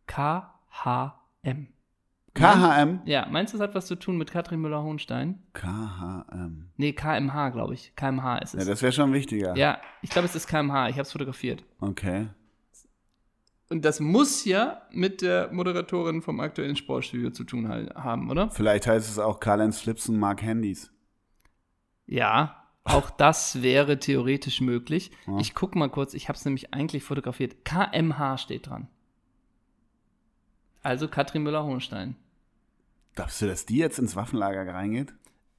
[0.06, 1.68] KHM.
[2.34, 3.00] KHM?
[3.04, 5.42] Ja, meinst du, das hat was zu tun mit Katrin Müller-Hohenstein?
[5.52, 6.70] KHM.
[6.76, 7.94] Nee, KMH, glaube ich.
[7.94, 8.66] KMH ist Ja, es.
[8.66, 9.54] das wäre schon wichtiger.
[9.56, 10.88] Ja, ich glaube, es ist KMH.
[10.88, 11.62] Ich habe es fotografiert.
[11.80, 12.28] Okay.
[13.68, 18.50] Und das muss ja mit der Moderatorin vom aktuellen Sportstudio zu tun haben, oder?
[18.50, 20.90] Vielleicht heißt es auch Karl-Heinz Flips und Mark Handys.
[22.06, 25.10] Ja, auch das wäre theoretisch möglich.
[25.26, 25.38] Ja.
[25.38, 27.64] Ich gucke mal kurz, ich habe es nämlich eigentlich fotografiert.
[27.64, 28.88] KMH steht dran.
[30.82, 32.16] Also Katrin Müller-Hohenstein.
[33.14, 35.14] Glaubst du, dass die jetzt ins Waffenlager reingeht?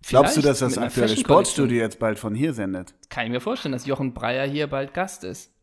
[0.06, 1.16] Glaubst du, Vielleicht dass das aktuelle.
[1.16, 2.94] Sportstudio jetzt bald von hier sendet?
[3.10, 5.54] Kann ich mir vorstellen, dass Jochen Breyer hier bald Gast ist.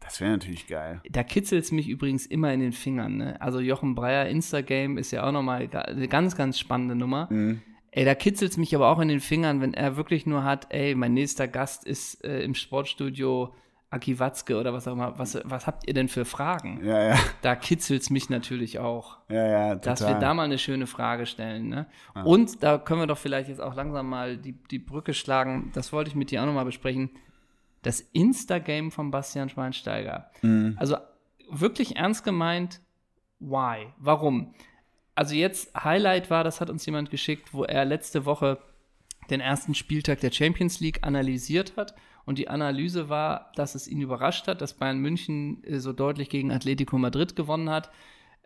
[0.00, 1.00] Das wäre natürlich geil.
[1.08, 3.16] Da kitzelt es mich übrigens immer in den Fingern.
[3.18, 3.40] Ne?
[3.40, 7.28] Also Jochen Breyer, Instagame ist ja auch nochmal eine ganz, ganz spannende Nummer.
[7.30, 7.62] Mhm.
[7.96, 10.66] Ey, da kitzelt es mich aber auch in den Fingern, wenn er wirklich nur hat,
[10.70, 13.54] ey, mein nächster Gast ist äh, im Sportstudio
[13.90, 15.16] Aki Watzke oder was auch immer.
[15.16, 16.84] Was, was habt ihr denn für Fragen?
[16.84, 19.18] Ja, ja, Da kitzelt es mich natürlich auch.
[19.28, 19.80] ja, ja, total.
[19.80, 21.68] dass wir da mal eine schöne Frage stellen.
[21.68, 21.86] Ne?
[22.24, 25.70] Und da können wir doch vielleicht jetzt auch langsam mal die, die Brücke schlagen.
[25.74, 27.10] Das wollte ich mit dir auch nochmal besprechen.
[27.82, 30.30] Das Insta-Game von Bastian Schweinsteiger.
[30.42, 30.74] Mhm.
[30.80, 30.96] Also
[31.48, 32.80] wirklich ernst gemeint,
[33.38, 33.86] why?
[33.98, 34.54] Warum?
[35.14, 38.58] Also jetzt Highlight war, das hat uns jemand geschickt, wo er letzte Woche
[39.30, 41.94] den ersten Spieltag der Champions League analysiert hat.
[42.26, 46.30] Und die Analyse war, dass es ihn überrascht hat, dass Bayern München äh, so deutlich
[46.30, 47.90] gegen Atletico Madrid gewonnen hat,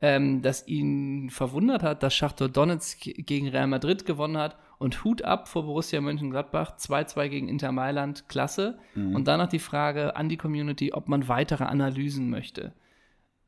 [0.00, 5.22] ähm, dass ihn verwundert hat, dass Schachtor Donetsk gegen Real Madrid gewonnen hat und Hut
[5.22, 8.78] ab vor Borussia Mönchengladbach, 2-2 gegen Inter Mailand, klasse.
[9.14, 12.72] Und danach die Frage an die Community, ob man weitere Analysen möchte.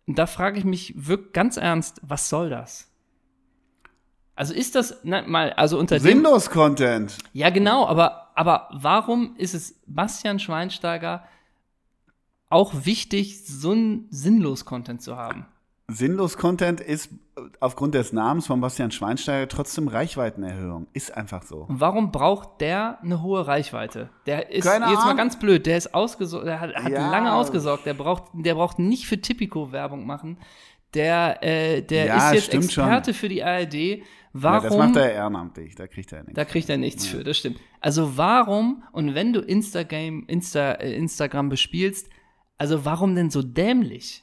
[0.06, 2.89] Und da frage ich mich wirklich ganz ernst, was soll das?
[4.40, 7.18] Also ist das, na, mal, also unter dem, Sinnlos Content.
[7.34, 11.24] ja, genau, aber, aber warum ist es Bastian Schweinsteiger
[12.48, 15.44] auch wichtig, so einen Sinnlos-Content zu haben?
[15.88, 20.86] Sinnlos Content ist äh, aufgrund des Namens von Bastian Schweinsteiger trotzdem Reichweitenerhöhung.
[20.94, 21.66] Ist einfach so.
[21.68, 24.08] Und warum braucht der eine hohe Reichweite?
[24.24, 25.16] Der ist Keine jetzt mal Ahnung.
[25.18, 27.10] ganz blöd, der ist ausgesorgt, der hat, hat Ja.
[27.10, 30.38] lange ausgesorgt, der braucht, der braucht nicht für Tipico Werbung machen.
[30.94, 34.02] Der, äh, der Ja, ist jetzt Experte für die ARD.
[34.32, 34.62] Ja, Warum?
[34.68, 36.34] das macht er ehrenamtlich, da kriegt er nichts.
[36.34, 37.58] Da kriegt er nichts für, das stimmt.
[37.80, 42.08] Also warum, und wenn du Instagram, Insta, äh, Instagram bespielst,
[42.56, 44.22] also warum denn so dämlich?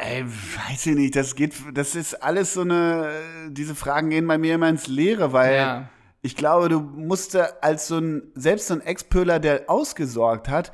[0.00, 3.10] Ey, weiß ich nicht, das geht, das ist alles so eine,
[3.50, 5.88] diese Fragen gehen bei mir immer ins Leere, weil Ja.
[6.22, 10.72] ich glaube, du musst als so ein, selbst so ein Ex-Pöhler, der ausgesorgt hat,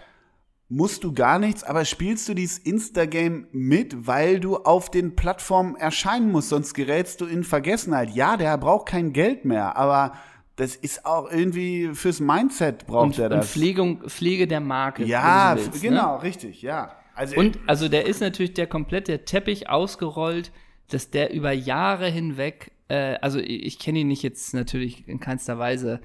[0.69, 5.77] musst du gar nichts, aber spielst du dieses Instagame mit, weil du auf den Plattformen
[5.77, 8.11] erscheinen musst, sonst gerätst du in Vergessenheit.
[8.15, 10.15] Ja, der braucht kein Geld mehr, aber
[10.57, 13.51] das ist auch irgendwie fürs Mindset braucht Und, er und das.
[13.51, 15.05] Pflegung, Pflege der Marke.
[15.05, 15.81] ja, willst, ne?
[15.81, 16.97] genau, richtig, ja.
[17.15, 20.53] Also Und also der ist natürlich der komplette Teppich ausgerollt,
[20.89, 25.21] dass der über Jahre hinweg, äh, also ich, ich kenne ihn nicht jetzt natürlich in
[25.21, 26.01] keinster Weise,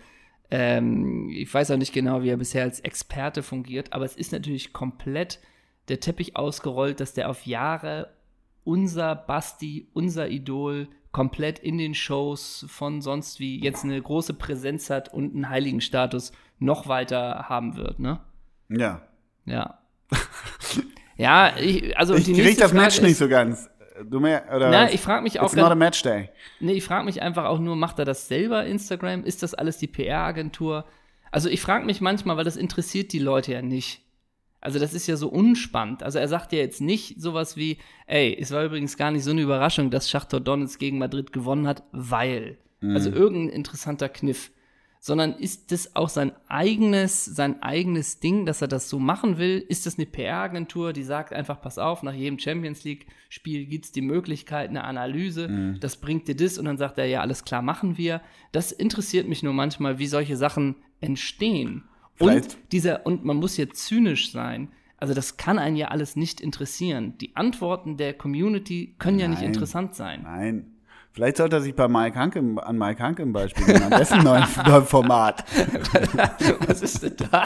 [0.52, 4.32] ähm, ich weiß auch nicht genau, wie er bisher als Experte fungiert, aber es ist
[4.32, 5.40] natürlich komplett
[5.88, 8.14] der Teppich ausgerollt, dass der auf Jahre
[8.64, 14.90] unser Basti, unser Idol komplett in den Shows von sonst wie jetzt eine große Präsenz
[14.90, 18.20] hat und einen heiligen Status noch weiter haben wird, ne?
[18.70, 19.02] ja.
[19.46, 19.80] Ja.
[21.18, 23.70] ja, ich, also Ich die krieg nächste das Match Frage nicht ist, so ganz.
[24.04, 26.30] Du mehr, oder Na, ich frage mich auch It's not a match day.
[26.60, 29.24] nee, ich frage mich einfach auch nur, macht er das selber Instagram?
[29.24, 30.86] Ist das alles die PR-Agentur?
[31.32, 34.02] Also ich frage mich manchmal, weil das interessiert die Leute ja nicht.
[34.62, 36.04] Also das ist ja so unspannend.
[36.04, 39.32] Also er sagt ja jetzt nicht sowas wie, ey, es war übrigens gar nicht so
[39.32, 42.58] eine Überraschung, dass Schachtor Donetsk gegen Madrid gewonnen hat, weil.
[42.82, 42.96] Mhm.
[42.96, 44.52] Also irgendein interessanter Kniff.
[45.02, 49.64] Sondern ist das auch sein eigenes, sein eigenes Ding, dass er das so machen will?
[49.70, 54.02] Ist das eine PR-Agentur, die sagt einfach, pass auf, nach jedem Champions League-Spiel gibt's die
[54.02, 55.80] Möglichkeit, eine Analyse, mhm.
[55.80, 58.22] das bringt dir das und dann sagt er, ja, alles klar, machen wir.
[58.52, 61.86] Das interessiert mich nur manchmal, wie solche Sachen entstehen.
[62.20, 64.70] Und dieser, und man muss jetzt zynisch sein.
[64.98, 67.18] Also das kann einen ja alles nicht interessieren.
[67.20, 69.24] Die Antworten der Community können Nein.
[69.24, 70.24] ja nicht interessant sein.
[70.24, 70.66] Nein.
[71.20, 74.46] Vielleicht sollte er sich bei Mike Hanke, an Mike Hanke im Beispiel an dessen neuen,
[74.66, 75.44] neuen Format.
[76.66, 77.44] Was ist denn da?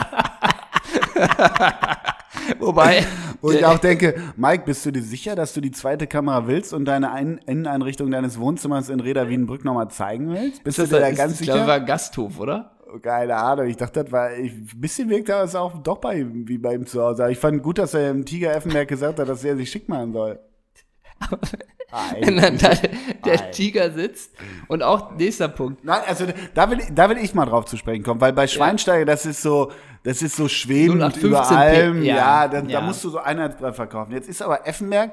[2.60, 3.04] Wobei.
[3.40, 6.72] Wo ich auch denke, Mike, bist du dir sicher, dass du die zweite Kamera willst
[6.72, 10.62] und deine Ein Inneneinrichtung deines Wohnzimmers in Reda Wienbrück nochmal zeigen willst?
[10.62, 11.54] Bist du dir da ganz sicher?
[11.54, 12.70] Ich glaube, war Gasthof, oder?
[13.02, 13.66] keine Ahnung.
[13.66, 16.86] Ich dachte, das war, ich, ein bisschen wirkt das auch doch bei, wie bei ihm
[16.86, 17.28] zu Hause.
[17.28, 20.12] Ich fand gut, dass er im Tiger Effenberg gesagt hat, dass er sich schick machen
[20.12, 20.38] soll.
[22.20, 22.70] Wenn dann da
[23.24, 24.32] der Tiger sitzt.
[24.68, 25.84] Und auch nächster Punkt.
[25.84, 29.00] Nein, also da will, da will ich mal drauf zu sprechen kommen, weil bei Schweinsteiger,
[29.00, 29.04] ja.
[29.04, 29.70] das ist so,
[30.02, 32.02] das ist so schwebend über allem.
[32.02, 32.80] Ja, ja, da, ja.
[32.80, 34.12] da musst du so Einheitsbrei verkaufen.
[34.12, 35.12] Jetzt ist aber Effenberg,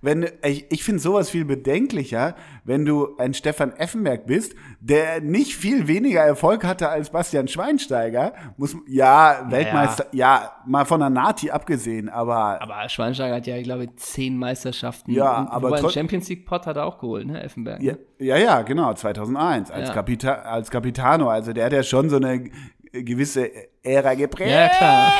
[0.00, 5.56] wenn ich, ich finde sowas viel bedenklicher, wenn du ein Stefan Effenberg bist, der nicht
[5.56, 11.10] viel weniger Erfolg hatte als Bastian Schweinsteiger, muss ja Weltmeister, ja, ja mal von der
[11.10, 15.12] Nati abgesehen, aber aber Schweinsteiger hat ja glaube ich zehn Meisterschaften.
[15.12, 17.82] Ja, und, aber wobei Champions League Pot hat er auch geholt, ne, Effenberg.
[17.82, 19.94] Ja, ja, ja, genau, 2001 als ja.
[19.94, 22.50] Kapita als Capitano, also der hat ja schon so eine
[22.92, 23.50] gewisse
[23.82, 24.50] Ära geprägt.
[24.50, 25.12] Ja, klar.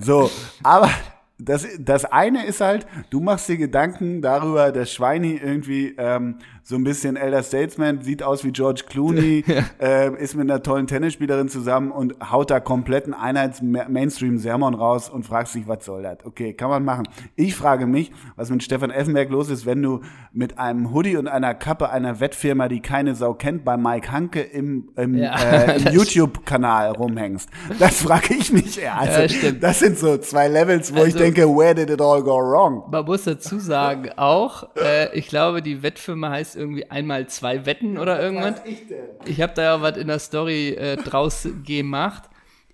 [0.00, 0.30] so,
[0.62, 0.90] aber
[1.38, 6.74] das, das eine ist halt, du machst dir Gedanken darüber, dass Schweini irgendwie ähm, so
[6.74, 9.62] ein bisschen Elder Statesman, sieht aus wie George Clooney, ja.
[9.78, 15.54] äh, ist mit einer tollen Tennisspielerin zusammen und haut da kompletten Einheits-Mainstream-Sermon raus und fragst
[15.54, 16.24] dich, was soll das?
[16.24, 17.06] Okay, kann man machen.
[17.36, 20.00] Ich frage mich, was mit Stefan Effenberg los ist, wenn du
[20.32, 24.40] mit einem Hoodie und einer Kappe einer Wettfirma, die keine Sau kennt, bei Mike Hanke
[24.40, 27.48] im, im, ja, äh, im YouTube-Kanal rumhängst.
[27.78, 28.74] Das frage ich mich.
[28.74, 32.00] Ja, also, ja, das sind so zwei Levels, wo also, ich denke, where did it
[32.00, 32.90] all go wrong?
[32.90, 37.98] Man muss dazu sagen, auch, äh, ich glaube, die Wettfirma heißt irgendwie einmal zwei Wetten
[37.98, 38.60] oder irgendwas.
[38.60, 39.04] Was ich denn?
[39.26, 42.24] Ich habe da ja was in der Story äh, draus gemacht.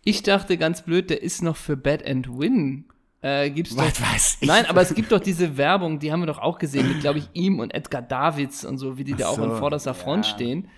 [0.05, 2.87] Ich dachte ganz blöd, der ist noch für Bad and Win.
[3.21, 4.49] Äh, gibt's was doch, ich?
[4.49, 7.21] Nein, aber es gibt doch diese Werbung, die haben wir doch auch gesehen, mit, glaube
[7.21, 9.95] ich, ihm und Edgar Davids und so, wie die Ach da auch so, in vorderster
[9.95, 10.33] Front ja.
[10.33, 10.69] stehen.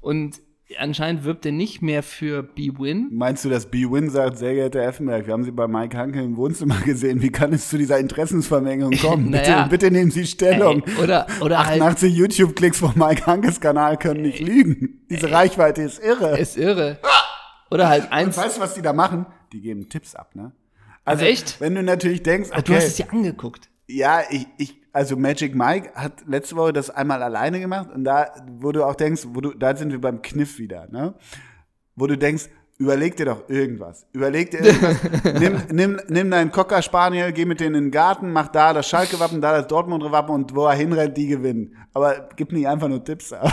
[0.00, 0.40] Und
[0.78, 3.08] anscheinend wirbt er nicht mehr für B-Win.
[3.12, 6.36] Meinst du, dass B-Win sagt, sehr geehrter Effenberg, wir haben Sie bei Mike Hanke im
[6.36, 9.30] Wohnzimmer gesehen, wie kann es zu dieser Interessensvermengung kommen?
[9.30, 10.82] naja, bitte, bitte nehmen Sie Stellung.
[10.84, 15.00] Ey, oder, oder 88 halt, YouTube-Klicks von Mike Hankes Kanal können nicht lügen.
[15.10, 16.38] Diese ey, Reichweite ist irre.
[16.38, 16.98] Ist irre.
[17.70, 18.36] Oder halt eins.
[18.36, 19.26] Und weißt du, was die da machen?
[19.52, 20.52] Die geben Tipps ab, ne?
[21.04, 21.60] Also, echt?
[21.60, 23.68] wenn du natürlich denkst, okay, du hast es dir angeguckt.
[23.88, 28.32] Ja, ich, ich also Magic Mike hat letzte Woche das einmal alleine gemacht und da,
[28.58, 31.14] wo du auch denkst, wo du, da sind wir beim Kniff wieder, ne?
[31.96, 32.48] Wo du denkst,
[32.78, 34.06] überleg dir doch irgendwas.
[34.12, 34.96] Überleg dir irgendwas.
[35.40, 38.88] nimm, nimm, nimm deinen Cocker Spaniel, geh mit denen in den Garten, mach da das
[38.88, 41.76] Schalke-Wappen, da das Dortmund-Wappen und wo er hinrennt, die gewinnen.
[41.92, 43.52] Aber gib nicht einfach nur Tipps ab.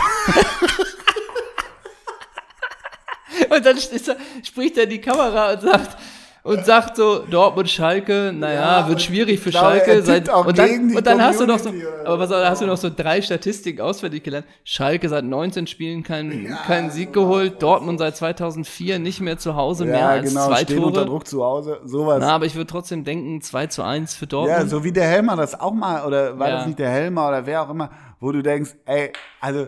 [3.50, 3.76] und dann
[4.42, 5.98] spricht er in die Kamera und sagt,
[6.48, 10.02] und sagt so, Dortmund Schalke, naja, ja, wird schwierig für glaube, Schalke.
[10.02, 11.70] Seit, und dann, und dann hast du noch so,
[12.06, 14.46] aber was, hast du noch so drei Statistiken auswendig gelernt.
[14.64, 19.56] Schalke seit 19 Spielen keinen ja, keinen Sieg geholt, Dortmund seit 2004 nicht mehr zu
[19.56, 20.86] Hause, mehr als genau, zwei stehen Tore.
[20.88, 22.18] unter Druck zu Hause, sowas.
[22.20, 24.58] Na, aber ich würde trotzdem denken, 2 zu 1 für Dortmund.
[24.58, 27.44] Ja, so wie der Helmer das auch mal, oder war das nicht der Helmer oder
[27.44, 29.66] wer auch immer, wo du denkst, ey, also,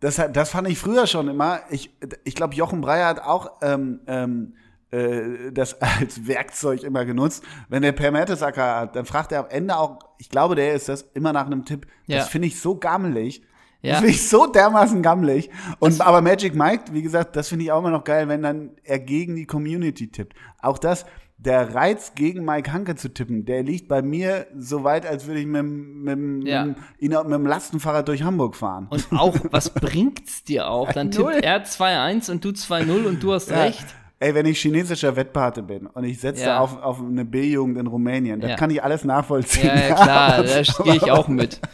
[0.00, 1.60] das, das fand ich früher schon immer.
[1.70, 1.90] Ich,
[2.24, 4.52] ich glaube, Jochen Breyer hat auch ähm, ähm,
[4.90, 7.44] äh, das als Werkzeug immer genutzt.
[7.68, 10.88] Wenn der Per Mertesacker hat, dann fragt er am Ende auch, ich glaube, der ist
[10.88, 11.86] das, immer nach einem Tipp.
[12.06, 12.18] Ja.
[12.18, 13.42] Das finde ich so gammelig.
[13.80, 13.92] Ja.
[13.92, 15.50] Das finde ich so dermaßen gammelig.
[15.78, 18.70] Und aber Magic Mike, wie gesagt, das finde ich auch immer noch geil, wenn dann
[18.82, 20.34] er gegen die Community tippt.
[20.60, 25.06] Auch das, der Reiz gegen Mike Hanke zu tippen, der liegt bei mir so weit,
[25.06, 26.64] als würde ich mit, mit, ja.
[26.64, 28.88] mit, mit, mit dem Lastenfahrrad durch Hamburg fahren.
[28.90, 30.92] Und auch, was bringt's dir auch?
[30.92, 33.62] Dann tippt er 2-1 und du 2-0 und du hast ja.
[33.62, 33.86] recht.
[34.20, 36.58] Ey, wenn ich chinesischer Wettpate bin und ich setze ja.
[36.58, 38.56] auf, auf eine B-Jugend in Rumänien, das ja.
[38.56, 39.68] kann ich alles nachvollziehen.
[39.68, 41.60] Ja, ja klar, da gehe ich auch mit.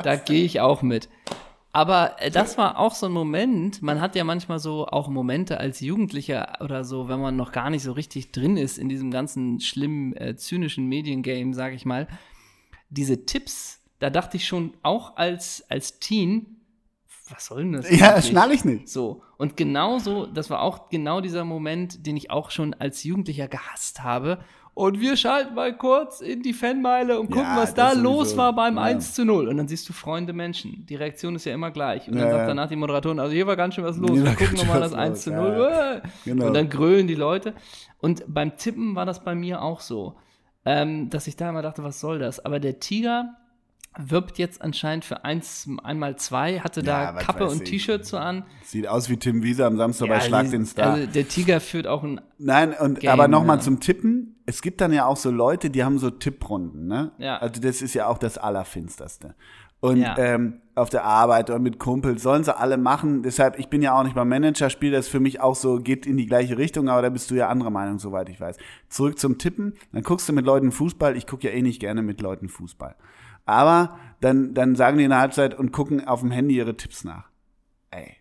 [0.00, 1.08] Da gehe ich auch mit.
[1.72, 5.58] Aber äh, das war auch so ein Moment, man hat ja manchmal so auch Momente
[5.58, 9.10] als Jugendlicher oder so, wenn man noch gar nicht so richtig drin ist in diesem
[9.10, 12.06] ganzen schlimmen, äh, zynischen Mediengame, sage ich mal.
[12.90, 16.57] Diese Tipps, da dachte ich schon auch als, als Teen,
[17.30, 17.90] was soll denn das?
[17.90, 18.26] Ja, eigentlich?
[18.26, 18.88] schnall ich nicht.
[18.88, 19.22] So.
[19.36, 24.02] Und genauso, das war auch genau dieser Moment, den ich auch schon als Jugendlicher gehasst
[24.02, 24.38] habe.
[24.74, 28.36] Und wir schalten mal kurz in die Fanmeile und gucken, Ja, was da das los
[28.36, 28.82] war beim Ja.
[28.82, 29.48] 1 zu 0.
[29.48, 30.86] Und dann siehst du Freunde Menschen.
[30.86, 32.06] Die Reaktion ist ja immer gleich.
[32.06, 32.46] Und dann Ja, sagt ja.
[32.46, 34.12] danach die Moderatorin, also hier war ganz schön was los.
[34.12, 35.68] Wir gucken nochmal das 1 zu los, 0.
[35.70, 35.92] ja.
[35.94, 36.02] Äh.
[36.24, 36.46] Genau.
[36.46, 37.54] Und dann grölen die Leute.
[37.98, 40.14] Und beim Tippen war das bei mir auch so,
[40.64, 42.38] ähm, dass ich da immer dachte, was soll das?
[42.44, 43.34] Aber der Tiger
[43.96, 47.64] wirbt jetzt anscheinend für eins, einmal zwei, hatte Ja, da Kappe und.
[47.64, 48.44] T-Shirt so an.
[48.62, 50.92] Sieht aus wie Tim Wieser am Samstag bei Schlag die- den Star.
[50.94, 53.62] Also der Tiger führt auch ein Nein, und Game, aber nochmal ja.
[53.62, 54.36] zum Tippen.
[54.46, 57.10] Es gibt dann ja auch so Leute, die haben so Tipprunden, ne?
[57.18, 57.38] Ja.
[57.38, 59.34] Also das ist ja auch das Allerfinsterste.
[59.80, 60.16] Und Ja.
[60.18, 63.22] ähm, auf der Arbeit oder mit Kumpels sollen sie alle machen.
[63.22, 66.04] Deshalb, ich bin ja auch nicht beim Managerspiel, das ist für mich auch so, geht
[66.06, 68.56] in die gleiche Richtung, aber da bist du ja anderer Meinung, soweit ich weiß.
[68.88, 71.16] Zurück zum Tippen, dann guckst du mit Leuten Fußball.
[71.16, 72.96] Ich gucke ja eh nicht gerne mit Leuten Fußball.
[73.48, 77.02] Aber dann, dann sagen die in der Halbzeit und gucken auf dem Handy ihre Tipps
[77.02, 77.30] nach.
[77.90, 78.16] Ey,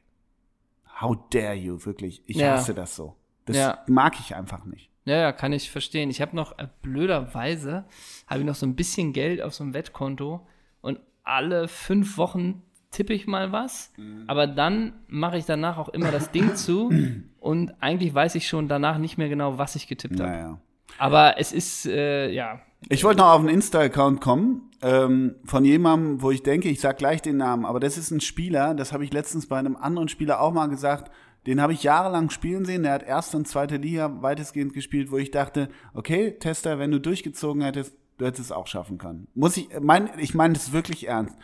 [1.01, 2.23] how dare you, wirklich.
[2.27, 2.51] Ich Ja.
[2.53, 3.15] hasse das so.
[3.45, 3.79] Das Ja.
[3.87, 4.89] mag ich einfach nicht.
[5.03, 6.09] Ja, ja, kann ich verstehen.
[6.09, 7.83] Ich habe noch, äh, blöderweise,
[8.27, 10.47] habe ich noch so ein bisschen Geld auf so einem Wettkonto
[10.81, 12.61] und alle fünf Wochen
[12.91, 14.23] tippe ich mal was, Mhm.
[14.27, 16.89] aber dann mache ich danach auch immer das Ding zu
[17.39, 20.29] und eigentlich weiß ich schon danach nicht mehr genau, was ich getippt habe.
[20.31, 20.59] Naja.
[20.97, 26.21] Aber es ist, äh, ja, Ich wollte noch auf einen Insta-Account kommen, ähm, von jemandem,
[26.21, 29.03] wo ich denke, ich sag gleich den Namen, aber das ist ein Spieler, das habe
[29.03, 31.11] ich letztens bei einem anderen Spieler auch mal gesagt,
[31.47, 35.17] den habe ich jahrelang spielen sehen, der hat erste und zweite Liga weitestgehend gespielt, wo
[35.17, 39.27] ich dachte, okay, Tester, wenn du durchgezogen hättest, du hättest es auch schaffen können.
[39.33, 41.35] Muss ich, mein, ich meine das wirklich ernst.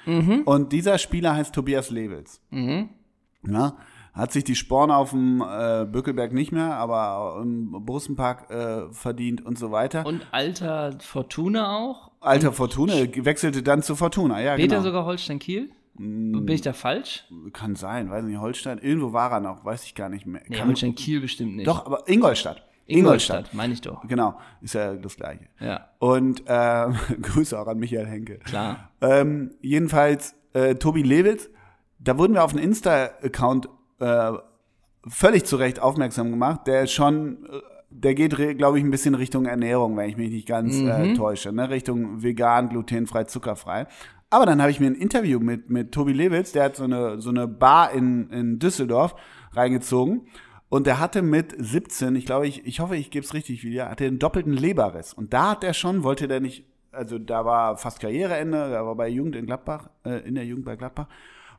[0.46, 2.42] Und dieser Spieler heißt Tobias Levels.
[3.48, 3.78] Ja,
[4.14, 9.46] hat sich die Sporn auf dem äh, Böckelberg nicht mehr, aber im Brussenpark äh, verdient
[9.46, 10.06] und so weiter.
[10.06, 12.12] und alter Fortuna auch.
[12.20, 14.82] Alter Fortuna, wechselte dann zu Fortuna, ja, Peter genau.
[14.82, 14.84] Mm.
[14.84, 15.72] sogar Holstein-Kiel?
[15.96, 17.26] Bin ich da falsch?
[17.52, 20.42] Kann sein, weiß nicht, Holstein, irgendwo war er noch, weiß ich gar nicht mehr.
[20.48, 21.68] Nee, Kann, Holstein-Kiel bestimmt nicht.
[21.68, 22.64] doch, aber Ingolstadt.
[22.86, 24.06] Ingolstadt, meine ich doch.
[24.08, 25.46] Genau, ist ja das Gleiche.
[25.60, 26.88] Ja, Und äh,
[27.22, 28.40] Grüße auch an Michael Henke.
[28.40, 28.90] klar.
[29.02, 31.50] Ähm, jedenfalls, äh, Tobi Lewitz,
[32.00, 33.70] da wurden wir auf einen Insta-Account
[34.04, 34.34] äh,
[35.08, 39.46] völlig zu Recht aufmerksam gemacht, der schon, äh, der geht, glaube ich, ein bisschen Richtung
[39.46, 41.70] Ernährung, wenn ich mich nicht ganz äh, täusche, ne?
[41.70, 43.88] Richtung vegan, glutenfrei, zuckerfrei.
[44.30, 47.22] Aber dann habe ich mir ein Interview mit, mit Tobi Lewitz, der hat so eine,
[47.22, 49.16] so eine Bar in, in Düsseldorf
[49.52, 50.28] reingezogen.
[50.70, 53.92] Und der hatte mit 17, ich glaube, ich, ich hoffe, ich gebe es richtig wieder,
[53.92, 55.14] hatte einen doppelten Leberriss.
[55.14, 58.96] Und da hat er schon, wollte der nicht, also da war fast Karriereende, da war
[58.96, 61.08] bei Jugend in Gladbach, äh, in der Jugend bei Gladbach.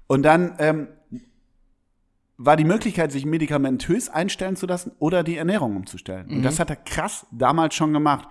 [0.08, 0.88] Und dann ähm,
[2.36, 6.28] war die Möglichkeit, sich medikamentös einstellen zu lassen oder die Ernährung umzustellen.
[6.28, 8.28] Und das hat er krass damals schon gemacht.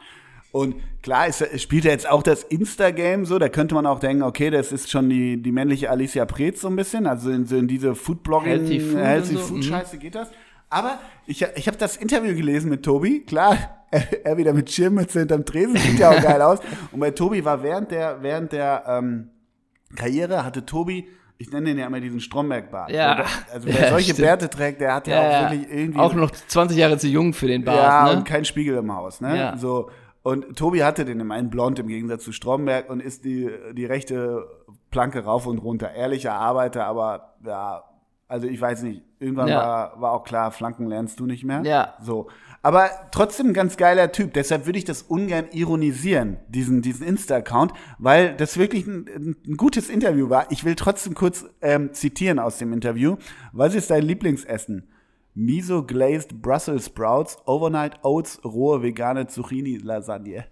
[0.52, 4.22] Und klar ist, spielt er jetzt auch das Insta-Game so, da könnte man auch denken,
[4.22, 7.58] okay, das ist schon die, die männliche Alicia Preetz so ein bisschen, also in, so
[7.58, 9.64] in diese Foodblogging, Healthy Food Healthy Food mhm.
[9.64, 10.30] Scheiße geht das.
[10.70, 13.58] Aber ich, ich habe das Interview gelesen mit Tobi, klar,
[13.92, 16.60] er, er wieder mit Schirmmütze hinterm Tresen, sieht ja auch geil aus.
[16.92, 19.30] Und bei Tobi war während der, während der ähm,
[19.96, 21.08] Karriere hatte Tobi,
[21.44, 22.90] ich nenne den ja immer diesen Stromberg-Bart.
[22.90, 23.26] Ja.
[23.54, 24.20] Also wer Ja, solche stimmt.
[24.20, 27.34] Bärte trägt, der hat ja, Ja, auch wirklich irgendwie Auch noch 20 Jahre zu jung
[27.34, 28.18] für den Bart, ja, ne?
[28.18, 29.38] und kein Spiegel im Haus, ne?
[29.38, 29.58] Ja.
[29.58, 29.90] So.
[30.22, 33.84] Und Tobi hatte den immer in blond im Gegensatz zu Stromberg und ist die, die
[33.84, 34.48] rechte
[34.90, 35.92] Planke rauf und runter.
[35.94, 37.84] Ehrlicher Arbeiter, aber ja,
[38.30, 41.62] also ich weiß nicht, irgendwann war, war auch klar, Flanken lernst du nicht mehr.
[41.66, 41.96] Ja.
[42.02, 42.30] So.
[42.64, 44.34] Aber trotzdem ein ganz geiler Typ.
[44.34, 49.90] Deshalb würde ich das ungern ironisieren, diesen, diesen Insta-Account, weil das wirklich ein, ein gutes
[49.90, 50.50] Interview war.
[50.50, 53.18] Ich will trotzdem kurz ähm, zitieren aus dem Interview.
[53.52, 54.88] Was ist dein Lieblingsessen?
[55.36, 60.46] Miso glazed Brussels Sprouts, Overnight Oats, rohe vegane Zucchini Lasagne.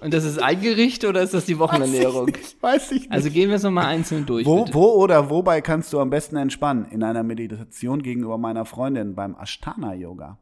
[0.00, 2.26] Und das ist ein Gericht oder ist das die Wochenernährung?
[2.26, 2.62] Weiß ich nicht.
[2.62, 3.12] Weiß ich nicht.
[3.12, 4.44] Also gehen wir es nochmal einzeln durch.
[4.46, 4.74] wo, bitte.
[4.74, 6.86] wo oder wobei kannst du am besten entspannen?
[6.90, 10.38] In einer Meditation gegenüber meiner Freundin beim Ashtana Yoga.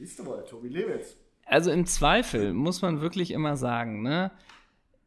[0.00, 1.18] Siehst du wohl, Tobi Lewitz.
[1.44, 4.30] Also im Zweifel muss man wirklich immer sagen, ne?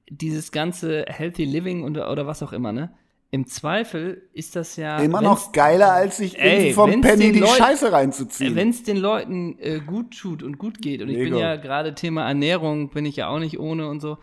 [0.08, 2.94] Dieses ganze Healthy Living und, oder was auch immer, ne?
[3.32, 5.00] Im Zweifel ist das ja.
[5.00, 8.56] Immer noch geiler, als sich Ey, irgendwie vom Penny die Leuten- Scheiße reinzuziehen.
[8.56, 11.96] Wenn es den Leuten äh, gut tut und gut geht, und ich bin ja gerade
[11.96, 14.20] Thema Ernährung, bin ich ja auch nicht ohne und so.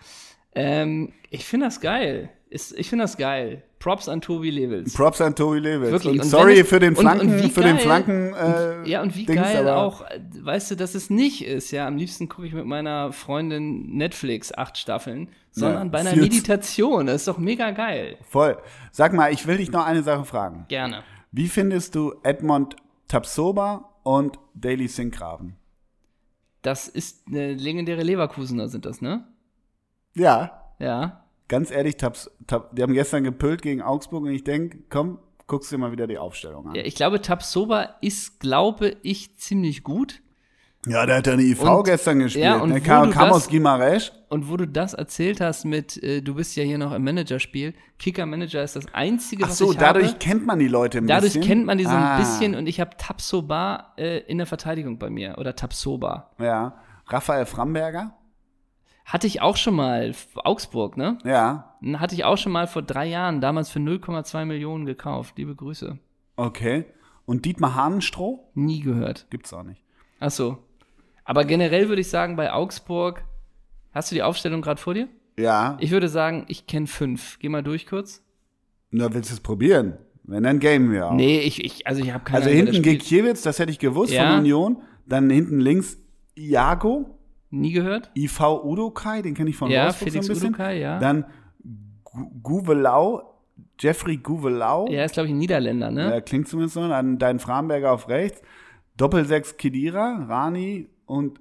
[0.54, 2.30] Ähm, ich finde das geil.
[2.50, 3.62] Ist, ich finde das geil.
[3.78, 4.92] Props an Tobi Levels.
[4.92, 5.92] Props an Tobi Lewitz.
[5.92, 6.14] Wirklich.
[6.14, 8.34] Und Und sorry es- für den und- und Flanken, wie für den Flanken.
[8.34, 11.86] Äh, Ja, und wie Dings, geil auch, äh, weißt du, dass es nicht ist, ja.
[11.86, 16.16] Am liebsten gucke ich mit meiner Freundin Netflix acht Staffeln, sondern Ja, bei einer.
[16.16, 17.06] Meditation.
[17.06, 18.16] Das ist doch mega geil.
[18.28, 18.58] Voll.
[18.90, 20.64] Sag mal, ich will dich noch eine Sache fragen.
[20.68, 21.04] Gerne.
[21.30, 22.74] Wie findest du Edmond
[23.06, 25.54] Tapsoba und Daily Sinkgraven?
[26.62, 29.24] Das ist eine legendäre Leverkusener, sind das, ne?
[30.14, 31.24] Ja, Ja.
[31.50, 35.70] Ganz ehrlich, Taps, Tap, die haben gestern gepüllt gegen Augsburg und ich denke, komm, guckst
[35.70, 36.74] dir mal wieder die Aufstellung an.
[36.74, 40.22] Ja, ich glaube, Tabsoba ist, glaube ich, ziemlich gut.
[40.86, 42.44] Ja, der hat ja eine IV Und- gestern gespielt.
[42.46, 42.76] ja, und ne?
[42.80, 44.12] wo kam, du kam das- aus Gimaresch.
[44.30, 47.74] Und wo du das erzählt hast mit, äh, du bist ja hier noch im Managerspiel,
[47.98, 50.18] Kicker-Manager ist das Einzige, Ach was so, ich dadurch habe.
[50.18, 51.42] kennt man die Leute ein Dadurch bisschen.
[51.42, 54.98] kennt man die so ein Ah, bisschen und ich habe Tabsoba äh, in der Verteidigung
[54.98, 56.30] bei mir oder Tabsoba.
[56.38, 56.76] Ja.
[57.08, 58.14] Raphael Framberger.
[59.04, 61.18] Hatte ich auch schon mal, Augsburg, ne?
[61.24, 61.74] Ja.
[61.94, 65.36] Hatte ich auch schon mal vor drei Jahren, damals für 0,2 Millionen gekauft.
[65.38, 65.98] Liebe Grüße.
[66.36, 66.84] Okay.
[67.26, 68.50] Und Dietmar Hahnenstroh?
[68.54, 69.26] Nie gehört.
[69.30, 69.82] Gibt's auch nicht.
[70.20, 70.58] Ach so.
[71.24, 73.24] Aber generell würde ich sagen, bei Augsburg,
[73.92, 75.08] hast du die Aufstellung gerade vor dir?
[75.38, 75.76] Ja.
[75.80, 77.38] Ich würde sagen, ich kenne fünf.
[77.38, 78.22] Geh mal durch kurz.
[78.90, 79.96] Na, willst du es probieren?
[80.24, 81.12] Wenn, dann gamen wir auch.
[81.12, 82.82] Nee, ich, ich also ich habe keine also Ahnung, hinten.
[82.82, 84.30] Gekiewicz, das hätte ich gewusst Ja.
[84.30, 84.82] von Union.
[85.06, 85.98] Dann hinten links
[86.36, 87.18] Iago,
[87.50, 88.10] Nie gehört?
[88.16, 90.48] IV Udokai, den kenne ich von Ja, Wolfsburg Felix so ein bisschen.
[90.54, 90.98] Udokai, ja.
[90.98, 91.24] Dann
[92.04, 93.34] Gu- Guvelau,
[93.78, 94.86] Jeffrey Guvelau.
[94.88, 96.10] Er ist, glaube ich, ein Niederländer, ne?
[96.10, 96.86] Ja, klingt zumindest so.
[96.88, 98.40] Dann dein Framberger auf rechts.
[98.96, 101.40] Doppelsechs Kedira, Rani und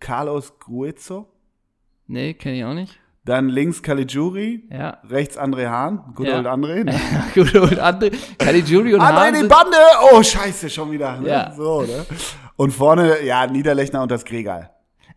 [0.00, 1.26] Carlos Gruezzo.
[2.06, 2.98] Nee, kenne ich auch nicht.
[3.24, 4.98] Dann links Caligiuri, Ja.
[5.08, 6.38] rechts André Hahn, good Ja.
[6.38, 6.84] old André.
[6.84, 6.98] Ne?
[7.34, 9.76] Gut, und andere, Caligiuri und André Hahn die sind- Bande!
[10.12, 11.20] Oh, scheiße, schon wieder.
[11.20, 11.28] Ne?
[11.28, 11.52] Ja.
[11.52, 12.06] So, ne?
[12.60, 14.68] Und vorne, ja, Niederlechner und das Gregal.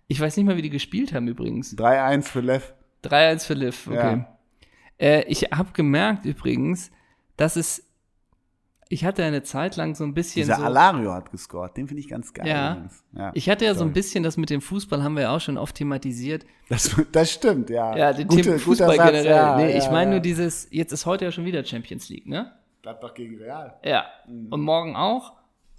[0.07, 1.77] Ich weiß nicht mal, wie die gespielt haben übrigens.
[1.77, 2.73] 3-1 für Lev.
[3.03, 3.97] 3-1 für Liv, okay.
[3.97, 4.37] Ja.
[4.97, 6.89] Äh, ich habe gemerkt übrigens,
[7.35, 7.85] dass es,
[8.87, 11.99] ich hatte eine Zeit lang so ein bisschen Dieser so, Alario hat gescored, den finde
[11.99, 12.47] ich ganz geil.
[12.47, 12.87] Ja.
[13.11, 13.31] ja.
[13.33, 15.57] ich hatte ja so ein bisschen das mit dem Fußball, haben wir ja auch schon
[15.57, 16.45] oft thematisiert.
[16.69, 17.93] Das, das stimmt, ja.
[17.97, 19.25] Ja, den Gute- Fußball Satz, generell.
[19.25, 22.53] ja, nee, ich meine nur dieses, jetzt ist heute ja schon wieder Champions League, ne?
[22.83, 23.77] Gladbach gegen Real.
[23.83, 24.05] Ja.
[24.29, 24.47] Mhm.
[24.49, 25.33] Und morgen auch.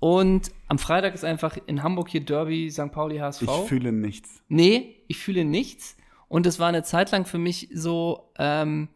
[0.04, 2.92] Und am Freitag ist einfach in Hamburg hier Derby St.
[2.92, 3.40] Pauli HSV.
[3.40, 4.42] Ich fühle nichts.
[4.48, 5.96] Nee, ich fühle nichts.
[6.28, 8.88] Und es war eine Zeit lang für mich so, ähm,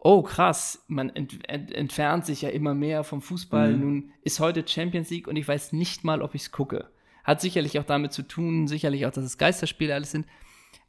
[0.00, 3.74] oh krass, man ent ent entfernt sich ja immer mehr vom Fußball.
[3.74, 3.80] Mhm.
[3.80, 6.90] Nun ist heute Champions League und ich weiß nicht mal, ob ich es gucke.
[7.22, 10.26] Hat sicherlich auch damit zu tun, sicherlich auch, dass es Geisterspiele alles sind.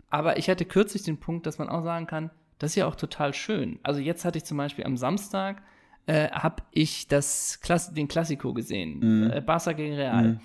[0.10, 2.96] Aber ich hatte kürzlich den Punkt, dass man auch sagen kann, das ist ja auch
[2.96, 3.78] total schön.
[3.84, 5.62] Also jetzt hatte ich zum Beispiel am Samstag,
[6.06, 10.40] äh, habe ich das Klass den Klassiko gesehen, äh, Barca gegen Real.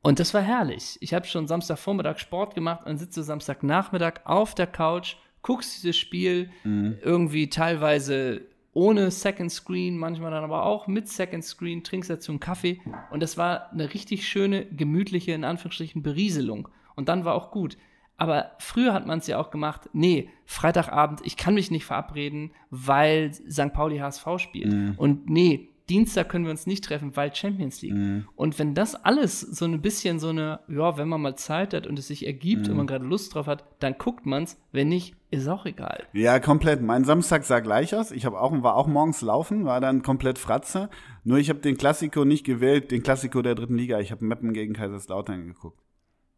[0.00, 0.96] Und das war herrlich.
[1.00, 6.50] Ich habe schon Samstagvormittag Sport gemacht und sitze Samstagnachmittag auf der Couch, guckst dieses Spiel
[6.64, 8.42] irgendwie teilweise
[8.78, 12.80] ohne Second Screen, manchmal dann aber auch mit Second Screen, trinkst dazu einen Kaffee
[13.10, 16.68] und das war eine richtig schöne, gemütliche, in Anführungsstrichen, Berieselung.
[16.94, 17.76] Und dann war auch gut.
[18.18, 22.50] Aber früher hat man es ja auch gemacht, nee, Freitagabend, ich kann mich nicht verabreden,
[22.70, 23.72] weil St.
[23.72, 24.98] Pauli HSV spielt.
[24.98, 28.24] Und nee, Dienstag können wir uns nicht treffen, weil Champions League.
[28.36, 31.86] Und wenn das alles so ein bisschen so eine, ja, wenn man mal Zeit hat
[31.86, 34.60] und es sich ergibt und man gerade Lust drauf hat, dann guckt man's.
[34.72, 36.04] Wenn nicht, ist auch egal.
[36.12, 36.82] Ja, komplett.
[36.82, 38.10] Mein Samstag sah gleich aus.
[38.10, 40.90] Ich habe auch, war auch morgens laufen, war dann komplett Fratze.
[41.24, 43.98] Nur ich habe den Klassiko nicht gewählt, den Klassiko der dritten Liga.
[44.00, 45.80] Ich habe Meppen gegen Kaiserslautern geguckt.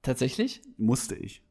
[0.03, 0.63] Tatsächlich?
[0.77, 1.43] Musste ich.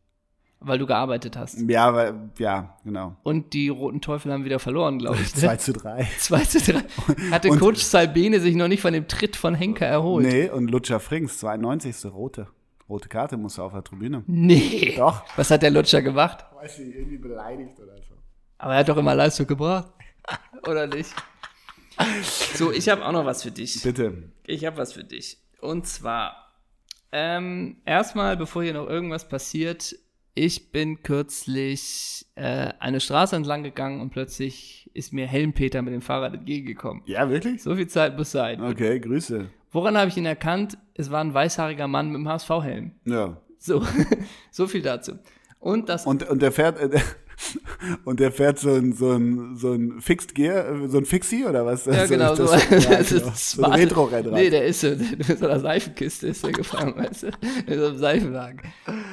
[0.61, 1.57] Weil du gearbeitet hast.
[1.69, 3.15] Ja, weil, ja, genau.
[3.23, 5.33] Und die Roten Teufel haben wieder verloren, glaube ich.
[5.33, 5.57] 2 Ne?
[5.57, 6.07] zu 3.
[6.19, 6.83] 2 zu 3.
[7.31, 10.25] Hatte Und- Coach Salbene sich noch nicht von dem Tritt von Henker erholt.
[10.25, 12.05] Nee, und Lutscher Frings, 92.
[12.11, 12.47] rote.
[12.89, 14.23] Rote Karte musste auf der Tribüne.
[14.27, 14.95] Nee.
[14.97, 15.23] Doch.
[15.37, 16.43] Was hat der Lutscher gemacht?
[16.55, 18.15] Weiß nicht, irgendwie beleidigt oder so.
[18.57, 19.87] Aber er hat doch immer Leistung gebracht.
[20.67, 21.13] Oder nicht?
[22.55, 23.81] So, ich habe auch noch was für dich.
[23.81, 24.23] Bitte.
[24.45, 25.37] Ich habe was für dich.
[25.61, 26.51] Und zwar,
[27.11, 29.95] ähm, erstmal, bevor hier noch irgendwas passiert,
[30.35, 36.01] ich bin kürzlich äh, eine Straße entlang gegangen und plötzlich ist mir Helmpeter mit dem
[36.01, 37.03] Fahrrad entgegengekommen.
[37.05, 37.61] Ja, wirklich?
[37.61, 38.61] So viel Zeit muss sein.
[38.61, 39.49] Okay, Grüße.
[39.71, 40.77] Woran habe ich ihn erkannt?
[40.95, 42.91] Es war ein weißhaariger Mann mit dem HSV-Helm.
[43.05, 43.37] Ja.
[43.57, 43.83] So,
[44.51, 45.13] so viel dazu.
[45.59, 46.99] Und das Und, und der fährt, äh,
[48.05, 51.65] und der fährt so ein, so ein, so ein Fixed Gear, so ein Fixie oder
[51.65, 51.85] was?
[51.85, 53.29] Ja, So genau, so, das, ja, genau.
[53.29, 53.73] ist so ein.
[53.73, 54.33] Retro-Rennrad.
[54.33, 54.89] Nee, der ist so,
[55.27, 57.27] mit so einer Seifenkiste ist der gefahren, weißt du?
[57.67, 58.61] Mit so einem Seifenwagen.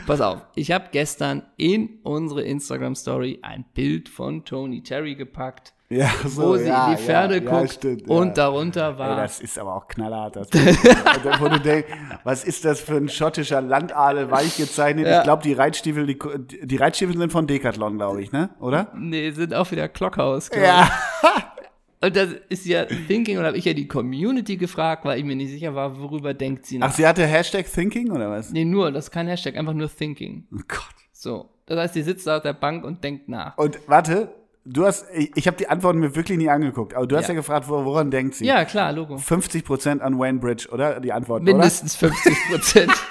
[0.07, 6.11] Pass auf, ich habe gestern in unsere Instagram-Story ein Bild von Tony Terry gepackt, ja,
[6.23, 9.41] wo so, sie ja, in die Pferde ja, guckt stimmt, und darunter war Ey, das
[9.41, 10.37] ist aber auch knallhart.
[10.37, 11.89] Das Also, wo du denkst,
[12.25, 15.07] was ist das für ein schottischer Landadel weich gezeichnet?
[15.07, 16.19] Ich glaube, die Reitstiefel, die,
[16.67, 18.51] die Reitstiefel sind von Decathlon, glaube ich, ne?
[18.59, 18.93] Oder?
[18.97, 20.51] Nee, sind auch wieder Klockhaus.
[20.51, 20.91] glaub Ja.
[22.01, 25.35] Und das ist ja Thinking, und habe ich ja die Community gefragt, weil ich mir
[25.35, 26.89] nicht sicher war, worüber denkt sie nach.
[26.89, 28.53] Ach, sie hatte Hashtag Thinking oder was?
[28.53, 30.47] nee, nur, das ist kein Hashtag, einfach nur Thinking.
[30.53, 30.95] Oh Gott.
[31.13, 31.49] So.
[31.65, 33.57] Das heißt, sie sitzt da auf der Bank und denkt nach.
[33.59, 34.33] Und warte,
[34.67, 37.41] du hast, ich, habe die Antworten mir wirklich nie angeguckt, aber du hast ja, Ja.
[37.41, 38.45] gefragt, wo- woran denkt sie?
[38.47, 39.15] Ja, klar, Logo.
[39.17, 41.01] 50% an Wayne Bridge, oder?
[41.01, 42.93] Die Antworten, Mindestens 50 Prozent.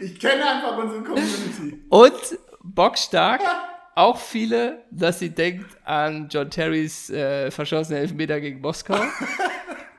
[0.00, 1.82] Ich kenne einfach unsere Community.
[1.88, 2.12] Und
[2.62, 3.40] bockstark,
[3.96, 8.96] auch viele, dass sie denkt an John Terrys äh, verschossene Elfmeter gegen Moskau.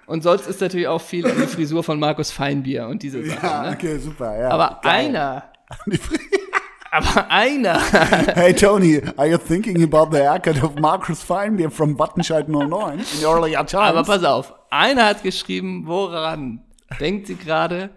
[0.06, 3.44] Und sonst ist natürlich auch viel an die Frisur von Markus Feinbier und diese Sachen.
[3.44, 3.76] Ja, ne?
[3.76, 4.40] okay, super.
[4.40, 5.08] Ja, Aber geil.
[5.08, 5.52] einer,
[5.86, 6.20] Die Fri-
[6.92, 7.80] aber einer,
[8.36, 13.26] Hey Tony, are you thinking about the haircut of Marcus Feinbier from Wattenscheid 09 in
[13.26, 13.74] earlier times?
[13.74, 16.62] aber pass auf, einer hat geschrieben, woran
[17.00, 17.90] denkt sie gerade?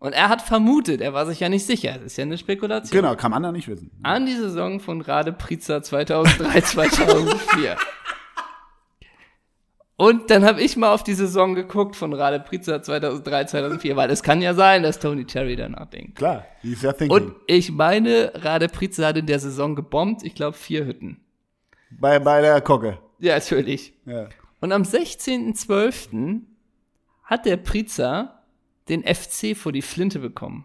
[0.00, 3.02] Und er hat vermutet, er war sich ja nicht sicher, es ist ja eine Spekulation.
[3.02, 3.90] genau, kann man da nicht wissen.
[4.04, 7.76] An die Saison von Rade Priza 2003, 2004.
[10.00, 14.08] Und dann habe ich mal auf die Saison geguckt von Rade Priza 2003, 2004, weil
[14.10, 16.14] es kann ja sein, dass Tony Cherry danach denkt.
[16.14, 17.10] Klar, he's ja thinking.
[17.16, 21.20] Und ich meine, Rade Priza hat in der Saison gebombt, ich glaube vier Hütten.
[21.90, 22.98] bei, bei der Kocke.
[23.18, 23.92] Ja, natürlich.
[24.06, 24.28] Ja.
[24.60, 26.42] Und am 16.12.
[27.24, 28.44] hat der Priza
[28.88, 30.64] den FC vor die Flinte bekommen.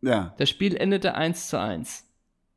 [0.00, 0.34] ja.
[0.36, 2.04] Das Spiel endete 1 zu 1.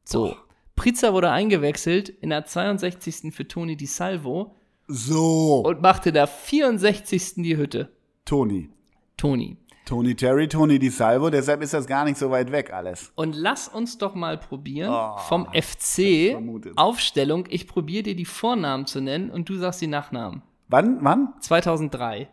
[0.03, 0.35] So.
[0.75, 3.31] Priza wurde eingewechselt in der 62.
[3.31, 4.55] für Toni Di Salvo
[4.87, 7.35] So, und machte der 64.
[7.37, 7.91] die Hütte.
[8.25, 8.69] Tony.
[9.17, 9.57] Toni.
[9.85, 13.11] Tony Terry, Tony Di Salvo, deshalb ist das gar nicht so weit weg alles.
[13.15, 16.37] Und lass uns doch mal probieren, Oh, vom FC.
[16.77, 20.41] Aufstellung, ich probiere dir die Vornamen zu nennen und du sagst die Nachnamen.
[20.69, 21.33] Wann, wann?
[21.41, 22.29] 2003.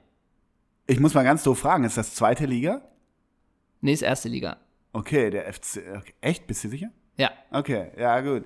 [0.86, 2.82] Ich muss mal ganz doof fragen, ist das zweite Liga?
[3.80, 4.56] Nee, ist erste Liga.
[4.92, 5.78] Okay, der FC.
[5.98, 6.14] Okay.
[6.20, 6.46] Echt?
[6.46, 6.90] Bist du sicher?
[7.16, 8.44] Ja, Okay, ja, gut.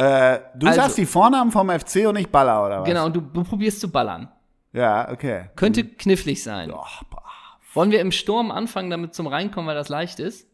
[0.00, 2.86] Äh, du Also- sagst die Vornamen vom FC und nicht Baller, oder was?
[2.88, 3.06] genau.
[3.06, 4.28] Und du, du probierst zu ballern.
[4.72, 5.50] Ja, okay.
[5.56, 6.70] Könnte knifflig sein.
[6.70, 6.86] Boah.
[7.74, 10.46] Wollen wir im Sturm anfangen, damit zum Reinkommen, weil das leicht ist?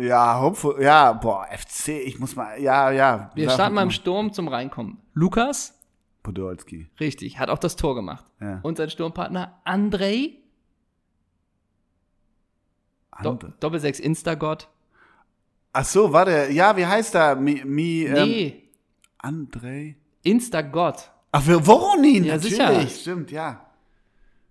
[0.00, 3.30] Ja, hopeful, ja, boah, FC, ich muss mal, ja, ja.
[3.34, 4.98] Wir starten mal im Sturm zum Reinkommen.
[5.14, 5.78] Lukas,
[6.24, 6.90] Podolski.
[6.98, 8.24] richtig, hat auch das Tor gemacht.
[8.40, 8.58] Ja.
[8.62, 10.32] Und sein Sturmpartner Andrei,
[13.22, 14.68] Do Ande- Doppelsechs Instagott.
[15.78, 17.36] Ach so, warte, ja, wie heißt er?
[17.36, 18.62] Mi, mi ähm, Nee,
[19.18, 19.96] Andrei.
[20.22, 21.10] Instagott.
[21.32, 22.88] Ach, für Voronin, Ja, natürlich, sicher.
[22.88, 23.66] stimmt, ja.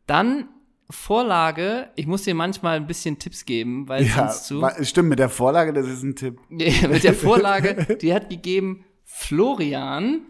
[0.05, 0.49] Dann
[0.87, 4.63] Vorlage, ich muss dir manchmal ein bisschen Tipps geben, weil Ja, sonst zu.
[4.83, 6.39] stimmt, mit der Vorlage, das ist ein Tipp.
[6.49, 10.21] Nee, mit der Vorlage, die hat gegeben Florian,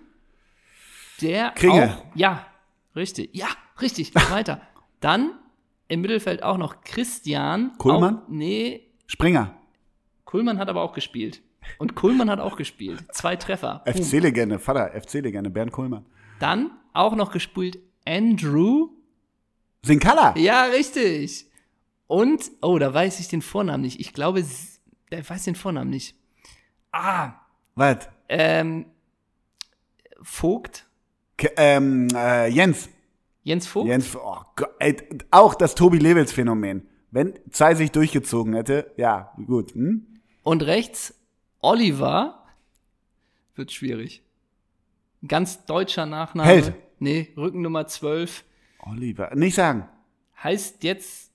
[1.22, 1.98] der Kringe.
[1.98, 2.46] auch, ja,
[2.96, 3.48] richtig, ja,
[3.82, 4.62] richtig, weiter.
[5.02, 5.32] Dann
[5.90, 7.74] im Mittelfeld auch noch Christian.
[7.80, 8.20] Kuhlmann?
[8.20, 9.54] Auch, nee, Springer,
[10.26, 11.42] Kuhlmann hat aber auch gespielt.
[11.80, 13.04] Und Kuhlmann hat auch gespielt.
[13.12, 13.82] Zwei Treffer.
[13.86, 16.06] FC-Legende, Vater, FC-Legende, Bernd Kohlmann.
[16.40, 18.90] Dann auch noch gespielt Andrew.
[19.84, 20.36] Sinkala.
[20.38, 21.46] Ja, richtig.
[22.08, 24.00] Und, oh, da weiß ich den Vornamen nicht.
[24.00, 24.44] Ich glaube,
[25.12, 26.16] der weiß den Vornamen nicht.
[26.92, 27.34] Ah,
[27.76, 28.08] Was?
[28.30, 28.86] ähm,
[30.22, 30.86] Vogt.
[31.38, 32.90] Ke- Ähm, äh, Jens.
[33.44, 33.88] Jens Vogt?
[33.88, 34.96] Jens, oh Gott, ey,
[35.32, 36.88] auch das Tobi Levels Phänomen.
[37.12, 39.74] Wenn Zei sich durchgezogen hätte, ja, gut.
[39.74, 40.08] Hm?
[40.46, 41.16] Und rechts
[41.60, 42.46] Oliver.
[43.56, 44.22] Wird schwierig.
[45.28, 46.48] Ganz deutscher Nachname.
[46.48, 46.74] Held.
[47.00, 48.46] Nee, Rückennummer 12.
[48.80, 49.90] Oliver, nicht sagen.
[50.44, 51.32] Heißt jetzt,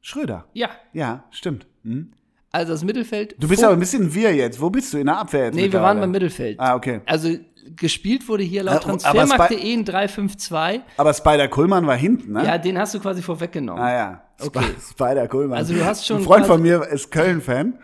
[0.00, 0.46] Schröder.
[0.54, 1.66] ja, Ja, stimmt.
[1.82, 2.12] Hm?
[2.50, 3.36] also das Mittelfeld.
[3.38, 4.58] Du bist aber ein bisschen wir jetzt.
[4.58, 4.98] Wo bist du?
[4.98, 5.54] In der Abwehr jetzt?
[5.56, 6.58] Nee, wir waren beim Mittelfeld.
[6.58, 7.02] Ah, okay.
[7.04, 7.36] Also
[7.76, 10.80] gespielt wurde hier laut Transfermarkt.de ein 3-5-2.
[10.96, 12.44] Aber Spider Kullmann war hinten, ne?
[12.44, 13.82] Ja, den hast du quasi vorweggenommen.
[13.82, 14.22] Ah ja.
[14.40, 14.64] Okay.
[14.78, 15.58] Sp Spider Kullmann.
[15.58, 17.78] Also du hast schon Ein Freund von mir ist Köln-Fan.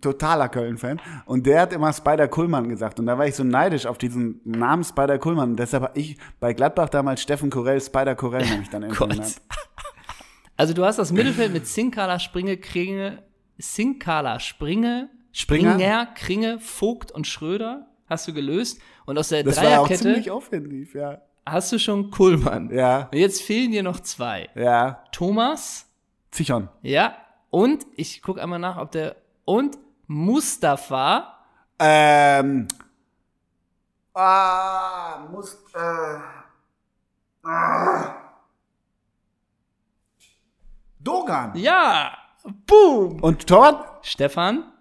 [0.00, 1.00] Totaler Köln-Fan.
[1.26, 2.98] Und der hat immer Spider Kullmann gesagt.
[2.98, 5.50] Und da war ich so neidisch auf diesen Namen Spider Kullmann.
[5.50, 9.36] Und deshalb habe ich bei Gladbach damals Steffen Korell, Spider Korell nämlich dann genannt.
[10.56, 13.22] Also du hast das Mittelfeld mit Sinkala, Springe, Kringe,
[13.58, 15.74] Sinkala, Springe, Springer?
[15.74, 18.80] Springer, Kringe, Vogt und Schröder hast du gelöst.
[19.06, 21.20] Und aus der Das war ja auch Dreierkette ziemlich offensiv, ja.
[21.46, 22.70] hast du schon Kuhlmann.
[22.74, 24.48] Ja, Und jetzt fehlen dir noch zwei.
[24.54, 25.02] ja.
[25.12, 25.86] Thomas,
[26.30, 26.68] Zichon.
[26.82, 27.16] ja,
[27.50, 29.78] und ich gucke einmal nach, ob der, und
[30.08, 31.32] Mustafa,
[31.78, 32.66] Ähm.
[34.14, 35.54] Ah, muss.
[35.74, 36.18] Äh,
[37.46, 38.14] ah.
[40.98, 41.52] Dogan.
[41.56, 42.16] ja,
[42.66, 44.04] boom, Und Torwart?
[44.06, 44.72] Stefan,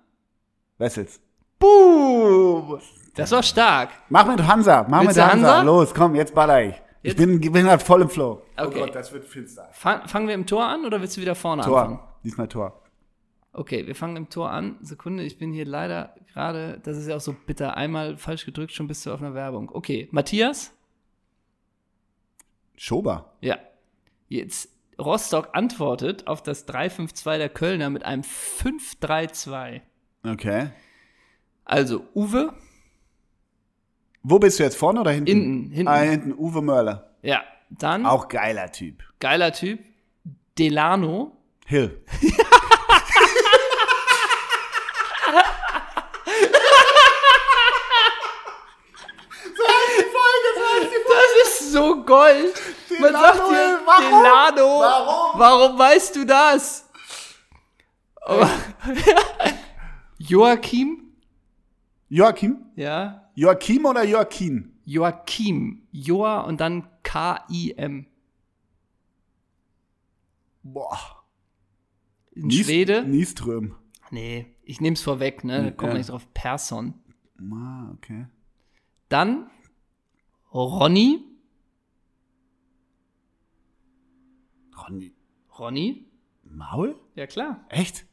[0.78, 1.20] Wessels.
[1.60, 2.80] boom.
[3.16, 3.90] Das war stark.
[4.10, 4.86] Mach mit Hansa.
[4.90, 5.48] Mach Willst mit Hansa.
[5.58, 5.62] Hansa?
[5.62, 6.76] Los, komm, jetzt baller ich.
[7.02, 8.42] Ich Jetzt- bin, bin halt voll im Flow.
[8.58, 8.68] Okay.
[8.68, 9.70] Oh Gott, das wird finster.
[9.72, 11.98] Fang, fangen wir im Tor an oder willst du wieder vorne anfangen?
[11.98, 12.18] Tor.
[12.24, 12.82] Diesmal Tor.
[13.54, 14.78] Okay, wir fangen im Tor an.
[14.82, 18.74] Sekunde, ich bin hier leider gerade, das ist ja auch so bitter, einmal falsch gedrückt,
[18.74, 19.70] schon bist du auf einer Werbung.
[19.72, 20.74] Okay, Matthias?
[22.76, 23.34] Schober.
[23.40, 23.58] Ja.
[24.28, 29.82] Jetzt, Rostock antwortet auf das 3-5-2 der Kölner mit einem 5-3-2.
[30.28, 30.70] Okay.
[31.64, 32.54] Also Uwe,
[34.28, 34.76] wo bist du jetzt?
[34.76, 35.28] Vorne oder hinten?
[35.30, 35.72] Hinten.
[35.72, 35.88] hinten.
[35.88, 36.34] Ah, hinten.
[36.34, 37.12] Uwe Mörler.
[37.22, 38.08] Ja, dann.
[38.08, 39.04] Auch geiler Typ.
[39.20, 39.80] Geiler Typ.
[40.58, 41.38] Delano.
[41.68, 42.02] Hill.
[49.56, 50.50] so eine Folge,
[51.70, 52.62] so Gold.
[53.00, 54.10] Man Delano, sagt dir, warum?
[54.10, 55.40] Delano, warum?
[55.40, 56.90] warum weißt du das?
[60.18, 61.14] Joachim?
[62.10, 62.66] Joachim?
[62.76, 63.25] Ja.
[63.36, 64.74] Joachim oder Joaquin?
[64.86, 65.88] Joachim.
[65.92, 68.06] Joa und dann K-I-M.
[70.64, 71.24] Boah.
[72.32, 73.04] In Nies- Schwede?
[73.04, 73.76] Nieström.
[74.12, 75.64] Nee, ich nehm's vorweg, ne?
[75.64, 75.98] Da kommt Ja.
[75.98, 76.28] nicht drauf.
[76.34, 76.94] Person.
[77.52, 78.28] Ah, okay.
[79.10, 79.50] Dann
[80.54, 81.20] Ronny.
[84.78, 85.14] Ronny.
[85.58, 86.06] Ronny?
[86.44, 86.96] Maul?
[87.16, 87.66] Ja, klar.
[87.70, 88.06] Echt?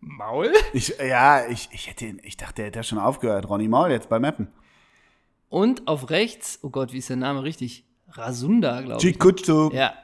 [0.00, 0.52] Maul?
[0.72, 3.48] Ich, ja, ich, ich hätte ihn, ich dachte, er hätte schon aufgehört.
[3.48, 4.48] Ronny Maul jetzt bei Mappen.
[5.48, 7.84] Und auf rechts, oh Gott, wie ist der Name richtig?
[8.08, 9.12] Rasunda, glaube ich.
[9.12, 9.70] Chikutsu.
[9.72, 9.94] Ja.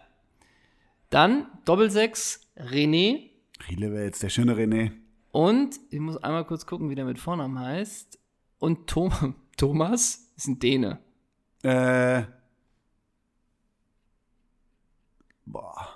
[1.11, 3.31] Dann Doppelsechs, René.
[3.69, 4.93] Riele wäre jetzt der schöne René.
[5.33, 8.19] Und ich muss einmal kurz gucken, wie der mit Vornamen heißt.
[8.59, 10.99] Und Tom Thomas ist ein Däne.
[11.63, 12.23] Äh.
[15.45, 15.89] Boah.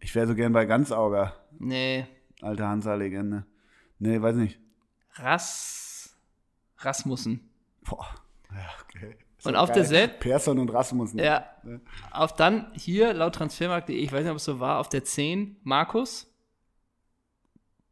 [0.00, 1.34] Ich wäre so gern bei Ganzauger.
[1.58, 2.06] Nee,
[2.40, 3.44] Alte Hansa-Legende.
[3.98, 4.60] Nee, weiß nicht.
[5.14, 6.16] Ras
[6.78, 7.50] Rasmussen.
[7.82, 8.06] Boah.
[8.54, 9.16] Ja, okay.
[9.38, 9.86] Ist Und auf der geil.
[10.08, 11.18] Set- Persson und Rasmussen.
[11.18, 11.46] Ja.
[12.12, 15.56] Auf dann hier, laut Transfermarkt.de, ich weiß nicht, ob es so war, auf der 10
[15.64, 16.32] Markus.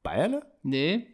[0.04, 0.46] Bayerle?
[0.62, 1.08] Nee.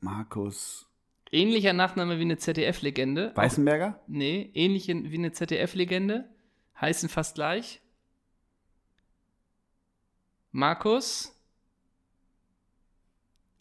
[0.00, 0.86] Markus
[1.30, 3.32] Ähnlicher Nachname wie eine ZDF-Legende.
[3.34, 4.00] Weißenberger?
[4.06, 6.28] Nee, ähnlich wie eine ZDF-Legende.
[6.80, 7.80] Heißen fast gleich.
[10.52, 11.33] Markus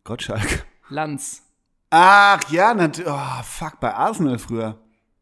[0.04, 0.66] Gottschalk.
[0.89, 1.43] Lanz.
[1.89, 3.10] Ach ja, natürlich.
[3.12, 4.78] Oh, fuck, bei Arsenal früher.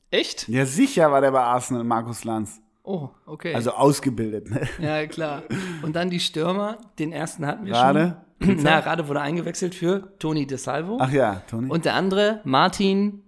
[0.09, 0.47] Echt?
[0.47, 2.61] Ja, sicher war der bei Arsenal, Markus Lanz.
[2.83, 3.53] Oh, okay.
[3.53, 4.67] Also ausgebildet, ne?
[4.79, 5.43] ja, klar.
[5.83, 6.77] Und dann die Stürmer.
[6.97, 8.17] Den ersten hatten wir Rade?
[8.41, 8.57] schon.
[8.63, 10.97] Na, Rade wurde eingewechselt für Toni De Salvo.
[10.99, 11.69] Ach ja, Toni.
[11.69, 13.23] Und der andere, Martin.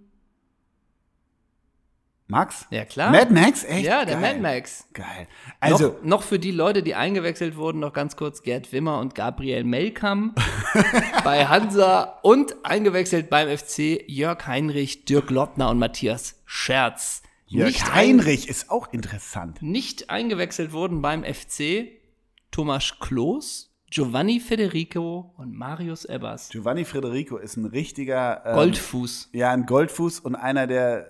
[2.26, 2.66] Max?
[2.70, 3.10] Ja, klar.
[3.10, 3.64] Mad Max?
[3.64, 3.84] Echt?
[3.84, 4.38] Ja, der Geil.
[4.38, 4.88] Mad Max.
[4.94, 5.28] Geil.
[5.60, 9.14] Also, noch, noch für die Leute, die eingewechselt wurden, noch ganz kurz Gerd Wimmer und
[9.14, 10.34] Gabriel Melkam
[11.24, 17.22] bei Hansa und eingewechselt beim FC Jörg Heinrich, Dirk Lottner und Matthias Scherz.
[17.46, 19.60] Jörg nicht Heinrich ist auch interessant.
[19.60, 21.88] Ein, nicht eingewechselt wurden beim FC
[22.50, 26.48] Thomas Kloß, Giovanni Federico und Marius Ebbers.
[26.48, 29.28] Giovanni Federico ist ein richtiger ähm, Goldfuß.
[29.32, 31.06] Ja, ein Goldfuß und einer der,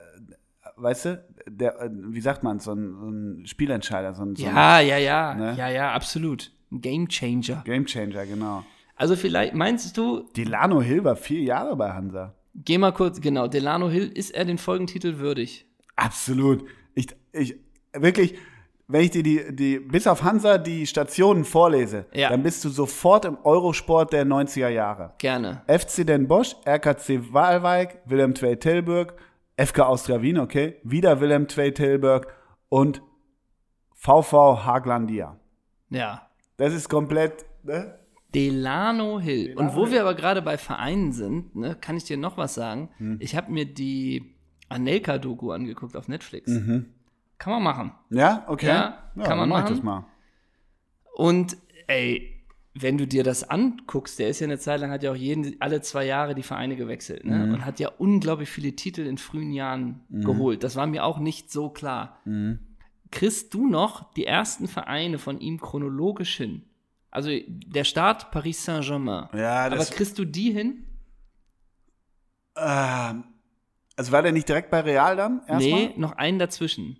[0.76, 4.44] weißt du, der, äh, wie sagt man, so ein, so ein Spielentscheider, so ein, so
[4.44, 5.34] Ja, ja, ja.
[5.34, 5.54] Ne?
[5.56, 6.50] Ja, ja, absolut.
[6.72, 7.58] Ein Gamechanger.
[7.58, 8.64] ein Gamechanger, genau.
[8.96, 12.34] Also vielleicht meinst du, Delano Hill war vier Jahre bei Hansa.
[12.54, 15.66] geh mal kurz, genau, Delano Hill, ist er den Folgentitel würdig?
[15.96, 16.64] Absolut.
[16.94, 17.56] Ich, ich,
[17.92, 18.36] wirklich,
[18.86, 22.28] wenn ich dir die, die, bis auf Hansa die Stationen vorlese, Ja.
[22.28, 25.14] dann bist du sofort im Eurosport der 90er Jahre.
[25.18, 25.62] Gerne.
[25.66, 29.14] FC Den Bosch, RKC Waalwijk, Willem II Tilburg,
[29.56, 32.26] FK Austria Wien, okay, wieder Willem II Tilburg
[32.68, 33.02] und
[33.94, 35.38] VV Haglandia.
[35.90, 36.28] Ja.
[36.56, 37.98] Das ist komplett, ne?
[38.34, 39.48] Delano Hill.
[39.48, 39.92] Delano Und wo Hill.
[39.92, 42.90] wir aber gerade bei Vereinen sind, ne, kann ich dir noch was sagen.
[42.98, 43.18] Hm.
[43.20, 44.34] Ich habe mir die
[44.68, 46.50] Anelka-Doku angeguckt auf Netflix.
[46.50, 46.86] Mhm.
[47.38, 47.92] Kann man machen.
[48.10, 48.66] Ja, okay.
[48.66, 49.74] Ja, kann man dann mach ich machen.
[49.76, 50.06] das mal.
[51.14, 52.33] Und ey,
[52.74, 55.60] wenn du dir das anguckst, der ist ja eine Zeit lang, hat ja auch jeden,
[55.60, 57.46] alle zwei Jahre die Vereine gewechselt ne?
[57.46, 57.54] Mhm.
[57.54, 60.64] und hat ja unglaublich viele Titel in frühen Jahren geholt.
[60.64, 62.18] Das war mir auch nicht so klar.
[62.24, 62.58] Mhm.
[63.12, 66.62] Kriegst du noch die ersten Vereine von ihm chronologisch hin?
[67.12, 69.28] Also der Start Paris Saint-Germain.
[69.34, 70.84] Ja, Aber kriegst du die hin?
[72.56, 73.24] ähm,
[73.96, 75.42] also war der nicht direkt bei Real dann?
[75.46, 75.58] Erstmal?
[75.60, 76.98] Nee, noch einen dazwischen.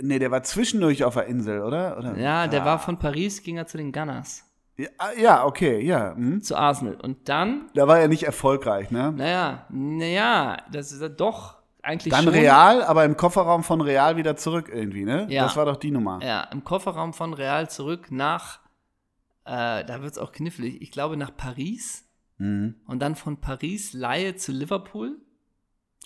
[0.00, 1.98] Nee, der war zwischendurch auf der Insel, oder?
[1.98, 2.16] oder?
[2.18, 4.44] Ja, der war von Paris, ging er zu den Gunners,
[4.76, 6.14] Ja, ah, ja okay, ja.
[6.14, 6.42] Hm.
[6.42, 6.96] zu Arsenal.
[7.00, 9.12] Und dann, Da war er nicht erfolgreich, ne?
[9.12, 12.32] naja, naja, das ist ja doch eigentlich Dann schon.
[12.34, 15.26] Real, aber im Kofferraum von Real wieder zurück irgendwie, ne?
[15.30, 15.44] Ja.
[15.44, 16.20] Das war doch die Nummer.
[16.22, 18.60] Ja, im Kofferraum von Real zurück nach,
[19.44, 22.04] äh, da wird es auch knifflig, ich glaube nach Paris.
[22.38, 22.76] Mhm.
[22.86, 25.16] Und dann von Paris Laie zu Liverpool.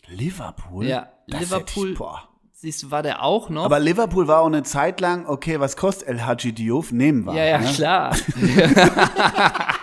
[0.08, 0.86] Liverpool?
[0.86, 1.92] Ja, Das Liverpool.
[1.92, 2.28] Ich, boah.
[2.62, 3.64] Siehst du, war der auch noch?
[3.64, 6.92] Aber Liverpool war auch eine Zeit lang, okay, was kostet El Hadji Diouf?
[6.92, 7.34] Nehmen wir.
[7.34, 7.72] ja, ja, ne?
[7.72, 8.16] klar.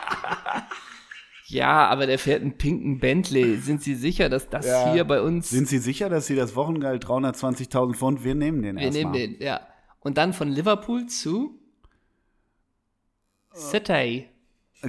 [1.48, 3.58] ja, aber der fährt einen pinken Bentley.
[3.58, 4.94] Sind Sie sicher, dass das Ja.
[4.94, 5.50] hier bei uns.
[5.50, 9.12] Sind Sie sicher, dass Sie das Wochengeld 320.000 Pfund, wir nehmen den wir erstmal.
[9.12, 9.60] nehmen den, ja.
[10.00, 11.60] Und dann von Liverpool zu
[13.54, 14.30] City.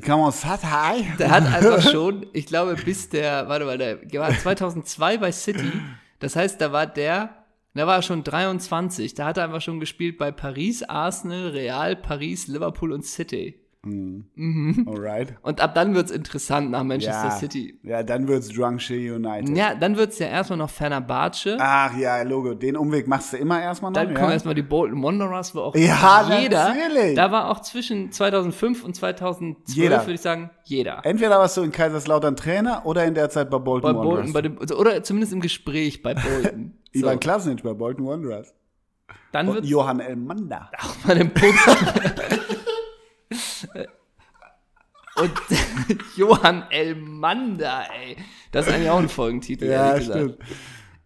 [0.06, 1.12] Come on, Satai.
[1.18, 5.72] Der hat einfach schon, ich glaube, bis der, warte mal, der war 2002 bei City.
[6.20, 7.39] Das heißt, da war der,
[7.74, 9.14] da war er schon 23.
[9.14, 13.56] Da hat er einfach schon gespielt bei Paris, Arsenal, Real, Paris, Liverpool und City.
[13.82, 15.34] Alright.
[15.42, 17.78] Und ab dann wird es interessant nach Manchester Ja, City.
[17.82, 19.56] ja, dann wird's Drunkshe United.
[19.56, 21.56] Ja, dann wird es ja erstmal noch Fenerbahce.
[21.58, 24.14] Ach ja, Logo, den Umweg machst du immer erstmal noch, Dann ja?
[24.18, 27.14] kommen erstmal die Bolton Wanderers, wo auch Ja, jeder, natürlich.
[27.16, 30.00] da war auch zwischen 2005 und 2012, Jeder.
[30.02, 31.00] würde ich sagen, jeder.
[31.04, 34.32] Entweder warst du in Kaiserslautern Trainer oder in der Zeit bei Bolton Bei Wanderers.
[34.32, 36.74] Bolton, bei dem, oder zumindest im Gespräch bei Bolton.
[36.92, 38.54] so, Ivan Klasnic bei Bolton Wanderers.
[39.32, 40.70] dann wird Johann Elmander.
[41.06, 41.30] bei dem
[45.16, 45.32] und
[46.16, 48.16] Johann Elmander, ey.
[48.52, 50.20] Das ist eigentlich auch ein Folgentitel, Ja, ehrlich gesagt.
[50.20, 50.38] stimmt.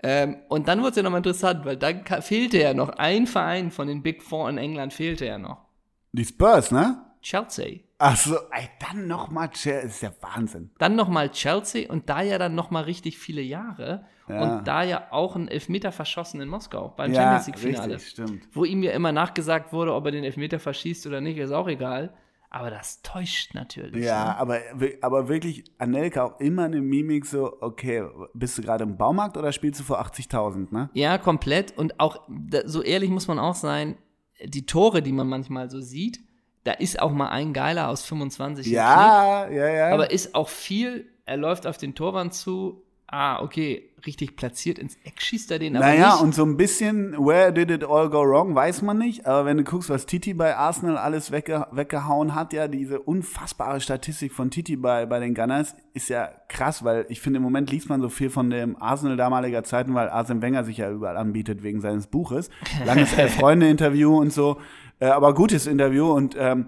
[0.02, 3.26] Ähm, und dann wurde es ja nochmal interessant, weil dann ka- fehlte ja noch ein
[3.26, 5.64] Verein von den Big Four in England, fehlte ja noch.
[6.12, 7.00] Die Spurs, ne?
[7.22, 7.80] Chelsea.
[7.98, 10.70] Ach so, ey, dann nochmal, ist ja Wahnsinn.
[10.78, 14.04] Dann nochmal Chelsea und da ja dann nochmal richtig viele Jahre.
[14.28, 14.42] Ja.
[14.42, 17.94] Und da ja auch ein Elfmeter verschossen in Moskau beim Ja, Champions League-Finale.
[17.94, 18.48] richtig, stimmt.
[18.52, 21.68] Wo ihm ja immer nachgesagt wurde, ob er den Elfmeter verschießt oder nicht, ist auch
[21.68, 22.14] egal.
[22.50, 24.04] Aber das täuscht natürlich.
[24.04, 24.36] Ja, ne?
[24.38, 24.60] aber,
[25.02, 29.50] aber wirklich, Anelka auch immer eine Mimik so, okay, bist du gerade im Baumarkt oder
[29.50, 30.88] spielst du vor 80.000, ne?
[30.94, 31.76] Ja, komplett.
[31.76, 32.28] Und auch,
[32.64, 33.96] so ehrlich muss man auch sein,
[34.44, 36.20] die Tore, die man manchmal so sieht,
[36.64, 38.76] da ist auch mal ein Geiler aus 25 geknickt.
[38.76, 39.94] Ja, ja, ja.
[39.94, 44.96] Aber ist auch viel, er läuft auf den Torwand zu, ah, okay, richtig platziert ins
[45.04, 46.22] Eck schießt er den aber naja, nicht.
[46.22, 49.26] und so ein bisschen, where did it all go wrong, weiß man nicht.
[49.26, 53.80] Aber wenn du guckst, was Titi bei Arsenal alles wegge weggehauen hat, ja, diese unfassbare
[53.80, 57.70] Statistik von Titi bei, bei den Gunners ist ja krass, weil ich finde, im Moment
[57.70, 61.16] liest man so viel von dem Arsenal damaliger Zeiten, weil Arsene Wenger sich ja überall
[61.16, 62.50] anbietet wegen seines Buches.
[62.84, 64.58] Langes Elf-Freunde-Interview und so.
[65.00, 66.66] Äh, aber gutes Interview und ähm,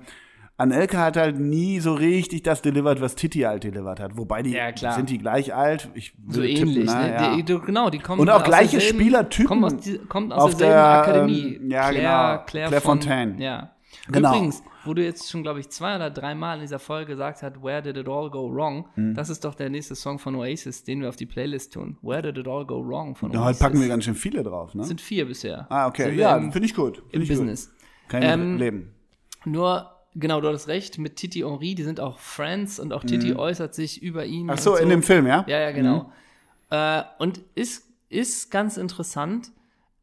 [0.59, 4.17] Anelka hat halt nie so richtig das delivered, was Titi halt delivered hat.
[4.17, 5.91] Wobei die Ja, sind die gleich alt.
[5.95, 7.11] Ich so würde ähnlich, tippen, ne?
[7.13, 7.37] Ja.
[7.37, 10.33] Die, die, genau, die kommen Und auch aus gleiche derselben- Spielertypen Kommen aus, die, kommt
[10.33, 11.55] aus derselben der, Akademie.
[11.61, 12.45] ähm, ja, Claire, genau.
[12.47, 13.43] Claire, Claire von, Fontaine.
[13.43, 13.71] Ja.
[14.11, 14.31] Genau.
[14.31, 17.63] Übrigens, wo du jetzt schon, glaube ich, zwei oder dreimal in dieser Folge gesagt hast,
[17.63, 18.87] Where did it all go wrong?
[18.95, 19.15] Mhm.
[19.15, 21.99] Das ist doch der nächste Song von Oasis, den wir auf die Playlist tun.
[22.03, 23.61] Where did it all go wrong von Ja, Oasis.
[23.61, 24.85] heute packen wir ganz schön viele drauf, ne?
[24.85, 25.67] sind vier bisher.
[25.71, 26.05] Ah, okay.
[26.11, 26.99] Sind Ja, finde ich gut.
[27.11, 27.69] Find im Business.
[27.69, 27.76] Gut.
[28.09, 28.95] Ich Ähm, leben.
[29.45, 33.35] Nur, genau, du hattest recht, mit Titi Henry, die sind auch Friends und auch Titi
[33.35, 34.45] äußert sich über ihn.
[34.45, 34.51] Mhm.
[34.51, 35.45] Ach so, und in dem Film, ja?
[35.49, 36.11] Ja, ja, genau.
[36.71, 39.51] Äh, und ist, ist ganz interessant.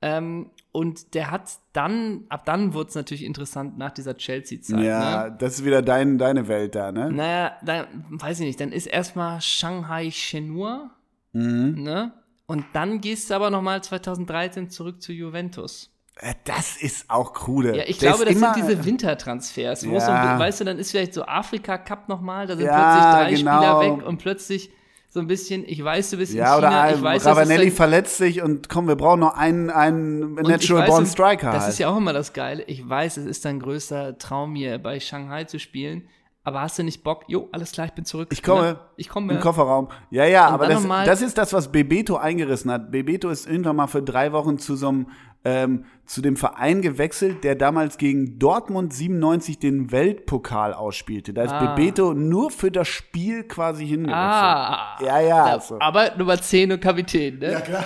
[0.01, 4.79] Ähm, und der hat dann, ab dann wurde es natürlich interessant nach dieser Chelsea-Zeit.
[4.83, 5.35] Ja, Ne?
[5.39, 7.11] das ist wieder dein, deine Welt da, ne?
[7.11, 10.89] Naja, dann, weiß ich nicht, dann ist erstmal Shanghai Shenhua,
[11.31, 11.83] Mhm.
[11.83, 12.13] ne?
[12.45, 15.89] Und dann gehst du aber nochmal 2013 zurück zu Juventus.
[16.17, 17.75] Äh, Das ist auch krude.
[17.75, 20.33] Ja, ich Der glaube, das sind diese Wintertransfers, wo so, Ja.
[20.33, 23.81] ein- weißt du, dann ist vielleicht so Afrika-Cup nochmal, da sind Ja, plötzlich drei genau.
[23.81, 24.69] Spieler weg und plötzlich
[25.09, 28.17] so ein bisschen, ich weiß, du bist Ja, in China, oder ich weiß, Ravanelli verletzt
[28.17, 31.51] sich und komm, wir brauchen noch einen, einen Natural Born Striker.
[31.51, 31.73] Das halt.
[31.73, 32.63] ist ja auch immer das Geile.
[32.63, 36.07] Ich weiß, es ist dein größter Traum hier bei Shanghai zu spielen.
[36.45, 37.23] Aber hast du nicht Bock?
[37.27, 38.27] Jo, alles klar, ich bin zurück.
[38.33, 38.61] Ich komme.
[38.63, 38.79] Ne?
[38.97, 39.33] Ich komme.
[39.33, 39.87] Im Kofferraum.
[40.09, 42.91] Ja, ja, Und aber das, das ist das, was Bebeto eingerissen hat.
[42.91, 45.07] Bebeto ist irgendwann mal für drei Wochen zu so einem,
[45.45, 51.33] ähm, zu dem Verein gewechselt, der damals gegen Dortmund 97 den Weltpokal ausspielte.
[51.33, 51.73] Da ist Ah.
[51.75, 54.17] Bebeto nur für das Spiel quasi hingewechselt.
[54.21, 54.97] Ah.
[55.01, 55.43] Ja, ja.
[55.45, 55.77] also.
[55.79, 57.53] Aber Nummer 10 und Kapitän, ne?
[57.53, 57.85] Ja, klar.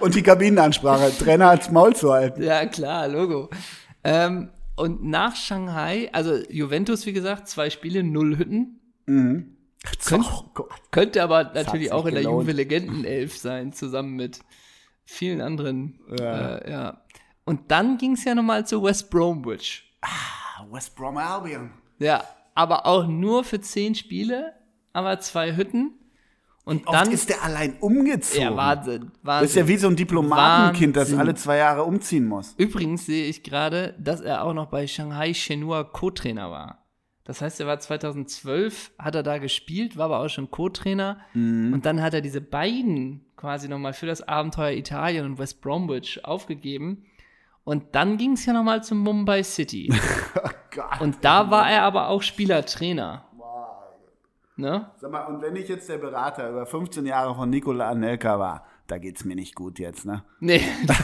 [0.00, 1.12] Und die Kabinenansprache.
[1.18, 2.42] Trainer als Maul zu halten.
[2.42, 3.50] Ja, klar, Logo.
[4.02, 8.80] Ähm, und nach Shanghai, also Juventus, wie gesagt, zwei Spiele, null Hütten.
[9.06, 10.24] Könnt,
[10.56, 12.24] Oh könnte aber natürlich auch in der.
[12.24, 14.40] Juve Legendenelf sein, zusammen mit
[15.04, 16.00] vielen anderen.
[16.18, 16.56] Ja.
[16.56, 17.03] Äh, ja.
[17.44, 19.82] Und dann ging es ja nochmal zu West Bromwich.
[20.00, 21.70] Ah, West Brom Albion.
[21.98, 22.24] Ja,
[22.54, 24.52] aber auch nur für zehn Spiele,
[24.92, 25.92] aber zwei Hütten.
[26.64, 28.42] Und dann ist der allein umgezogen.
[28.42, 29.42] ja, Wahnsinn, Wahnsinn.
[29.42, 31.20] Das ist ja wie so ein Diplomatenkind, das Wahnsinn.
[31.20, 32.54] alle zwei Jahre umziehen muss.
[32.56, 36.78] Übrigens sehe ich gerade, dass er auch noch bei Shanghai Shenhua Co-Trainer war.
[37.24, 41.18] Das heißt, er war 2012, hat er da gespielt, war aber auch schon Co-Trainer.
[41.34, 41.72] Mhm.
[41.74, 46.24] Und dann hat er diese beiden quasi nochmal für das Abenteuer Italien und West Bromwich
[46.24, 47.04] aufgegeben.
[47.64, 49.92] Und dann ging es ja nochmal zum Mumbai City.
[50.36, 51.00] Oh Gott.
[51.00, 53.24] Und da war er aber auch Spielertrainer.
[54.56, 54.90] Ne?
[54.96, 58.66] Sag mal, und wenn ich jetzt der Berater über 15 Jahre von Nikola Anelka war,
[58.88, 60.24] da geht's mir nicht gut jetzt, ne?
[60.40, 60.60] Nee.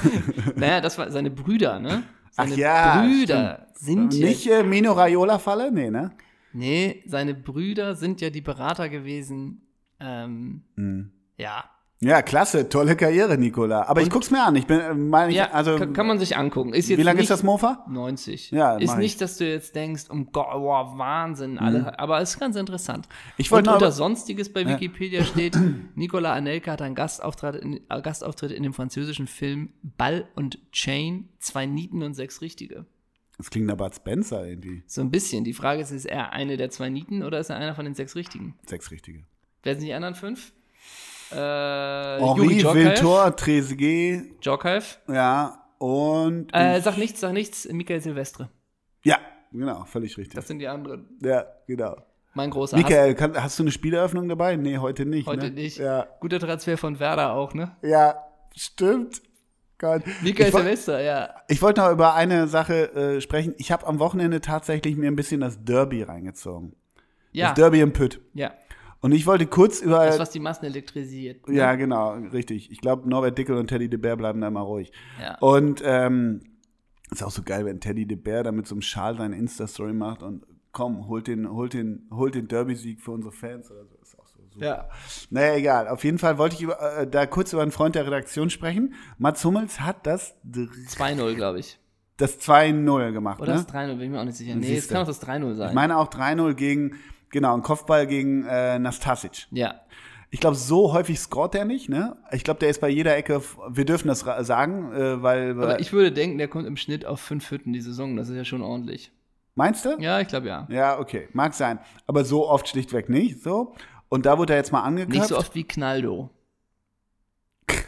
[0.57, 2.03] naja, das waren seine Brüder, ne?
[2.33, 5.71] Seine Ach ja, Brüder sind ja, Nicht äh, Mino Raiola-Falle?
[5.71, 6.11] Nee, ne?
[6.53, 9.69] Nee, seine Brüder sind ja die Berater gewesen.
[10.01, 11.13] Ähm, Mhm.
[11.37, 11.71] Ja.
[12.03, 13.83] Ja, klasse, tolle Karriere, Nikola.
[13.83, 14.57] Aber ich guck's mir an.
[14.57, 16.73] Ich bin, äh, meine Ja, also, kann, man sich angucken.
[16.73, 17.85] Ist jetzt wie lange nicht ist das Mofa?
[17.91, 18.53] 90.
[18.53, 19.01] Ja, ist mach ich.
[19.01, 23.07] nicht, dass du jetzt denkst, um Gott, wow, Wahnsinn, alle, aber ist ganz interessant.
[23.37, 25.59] Ich wollte Und unter Sonstiges bei Wikipedia steht,
[25.95, 31.29] Nicolas Anelka hat einen Gastauftritt in, äh, Gastauftritt in dem französischen Film Ball und Chain,
[31.39, 32.87] zwei Nieten und sechs Richtige.
[33.37, 34.83] Das klingt nach Bud Spencer irgendwie.
[34.87, 35.45] So ein bisschen.
[35.45, 37.95] Die Frage ist, ist er eine der zwei Nieten oder ist er einer von den
[37.95, 38.55] sechs Richtigen?
[38.65, 39.25] Sechs richtige.
[39.63, 40.53] Wer sind die anderen fünf?
[41.33, 44.99] Äh, Henri, Viltor, Trezeguet, Djorkaeff.
[45.09, 46.49] ja, und.
[46.53, 48.51] Äh, sag nichts, sag nichts, Michael Silvestre.
[49.05, 49.18] ja,
[49.53, 50.35] genau, völlig richtig.
[50.35, 51.09] Das sind die anderen.
[51.22, 51.97] ja, genau.
[52.35, 52.76] Mein großer.
[52.76, 54.55] Michael, kann, hast du eine Spieleröffnung dabei?
[54.55, 55.26] Nee, heute nicht.
[55.26, 55.53] Heute ne?
[55.53, 55.78] nicht.
[55.78, 57.76] Ja, Guter Transfer von Werder auch, ne?
[57.83, 58.14] ja
[58.57, 59.22] stimmt.
[59.78, 60.03] Gott.
[60.22, 61.35] Michael Silvestre, ja.
[61.49, 63.55] ich wollte noch über eine Sache äh, sprechen.
[63.57, 66.76] Ich habe am Wochenende tatsächlich mir ein bisschen das Derby reingezogen.
[67.33, 68.20] Ja, Das Derby im Pütt.
[68.35, 68.53] ja.
[69.01, 70.05] Und ich wollte kurz über.
[70.07, 71.49] Das, was die Massen elektrisiert.
[71.49, 71.55] ne?
[71.55, 72.71] ja, genau, richtig.
[72.71, 74.93] Ich glaube, Norbert Dickel und Teddy de Beer bleiben da immer ruhig.
[75.21, 75.39] Ja.
[75.39, 76.41] Und ähm,
[77.11, 79.95] ist auch so geil, wenn Teddy de Beer da mit so einem Schal seine Insta-Story
[79.95, 83.97] macht und komm, holt den, holt den, holt den Derby-Sieg für unsere Fans oder so.
[84.03, 84.65] Ist auch so super.
[84.65, 84.89] Ja.
[85.31, 85.89] Naja, egal.
[85.89, 88.95] Auf jeden Fall wollte ich über, äh, da kurz über einen Freund der Redaktion sprechen.
[89.19, 91.81] Mats Hummels hat das, dr- 2-0, glaube ich.
[92.19, 93.41] das 2-0 gemacht.
[93.41, 93.65] Oder ne?
[93.67, 94.55] das 3-0, bin ich mir auch nicht sicher.
[94.55, 95.69] Nee, es kann auch das 3-0 sein.
[95.71, 96.95] Ich meine auch 3-0 gegen,
[97.31, 99.47] genau, ein Kopfball gegen äh, Nastasic.
[99.51, 99.81] ja.
[100.33, 102.16] Ich glaube, so häufig scoret er nicht, ne?
[102.31, 105.93] Ich glaube, der ist bei jeder Ecke, wir dürfen das sagen, äh, weil, Aber ich
[105.93, 108.14] würde denken, der kommt im Schnitt auf fünf Hütten die Saison.
[108.14, 109.11] Das ist ja schon ordentlich.
[109.57, 109.97] meinst du?
[109.99, 110.68] Ja, ich glaube ja.
[110.70, 111.81] Ja, okay, mag sein.
[112.07, 113.74] Aber so oft schlichtweg nicht, so.
[114.09, 115.18] Und da wurde er jetzt mal angeköpft.
[115.18, 116.31] Nicht so oft wie Knaldo.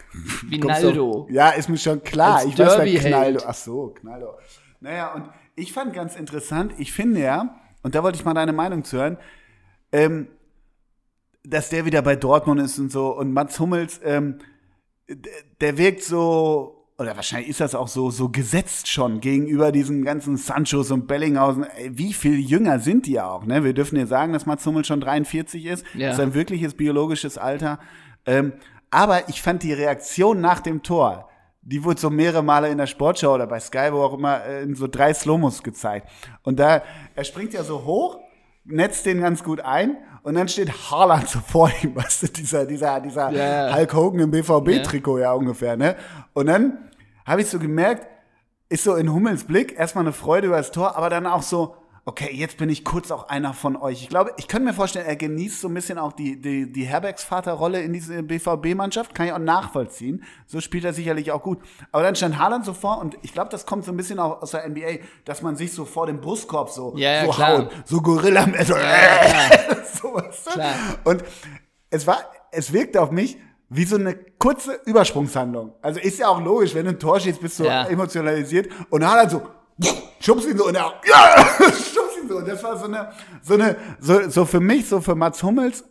[0.48, 1.28] Wie Naldo.
[1.30, 2.38] Ja, ist mir schon klar.
[2.38, 3.00] Als ich weiß, wer.
[3.00, 3.40] Knaldo.
[3.46, 4.34] Ach so, Knaldo.
[4.80, 8.52] Naja, und ich fand ganz interessant, ich finde ja, und da wollte ich mal deine
[8.52, 9.18] Meinung zu hören,
[9.92, 10.28] ähm,
[11.44, 13.16] dass der wieder bei Dortmund ist und so.
[13.16, 14.38] Und Mats Hummels, ähm,
[15.60, 20.36] der wirkt so, oder wahrscheinlich ist das auch so, so gesetzt schon gegenüber diesen ganzen
[20.36, 21.64] Sanchos und Bellinghausen.
[21.64, 23.64] Ey, wie viel jünger sind die auch, ne?
[23.64, 25.84] Wir dürfen ja sagen, dass Mats Hummels schon 43 ist.
[25.94, 26.08] Ja.
[26.08, 27.80] Das ist ein wirkliches biologisches Alter.
[28.24, 28.52] Ähm,
[28.90, 31.28] aber ich fand die Reaktion nach dem Tor,
[31.62, 34.62] die wurde so mehrere Male in der Sportschau oder bei Sky, wo auch immer, äh,
[34.62, 36.08] in so drei Slomos gezeigt.
[36.42, 36.82] Und da,
[37.14, 38.18] er springt ja so hoch,
[38.64, 42.66] netzt den ganz gut ein und dann steht Haaland so vor ihm, weißt du, dieser,
[42.66, 43.76] dieser, dieser ja.
[43.76, 45.96] Hulk Hogan im BVB-Trikot ja ungefähr, ne?
[46.32, 46.90] Und dann
[47.24, 48.08] habe ich so gemerkt,
[48.68, 51.76] ist so in Hummels Blick erstmal eine Freude über das Tor, aber dann auch so,
[52.04, 54.02] okay, jetzt bin ich kurz auch einer von euch.
[54.02, 56.84] Ich glaube, ich könnte mir vorstellen, er genießt so ein bisschen auch die, die, die
[56.84, 60.24] Herbergsvaterrolle in diese BVB-Mannschaft, kann ich auch nachvollziehen.
[60.46, 61.58] So spielt er sicherlich auch gut.
[61.92, 64.42] Aber dann stand Haaland so vor und ich glaube, das kommt so ein bisschen auch
[64.42, 67.70] aus der NBA, dass man sich so vor dem Brustkorb so, Ja, ja, so haut,
[67.84, 69.50] so gorilla so, ja.
[70.00, 70.50] so weißt du?
[70.50, 70.74] Klar.
[71.04, 71.22] Und
[71.90, 72.18] es war,
[72.50, 73.36] es wirkte auf mich
[73.68, 75.72] wie so eine kurze Übersprungshandlung.
[75.80, 78.68] Also ist ja auch logisch, wenn du ein Tor schießt, bist du emotionalisiert.
[78.90, 79.42] Und Haaland so,
[80.20, 81.46] schubst ihn so und er, ja,
[82.22, 82.36] ihn so.
[82.38, 83.08] Und das war so eine,
[83.42, 85.84] so eine, so, so für mich, so für Mats Hummels,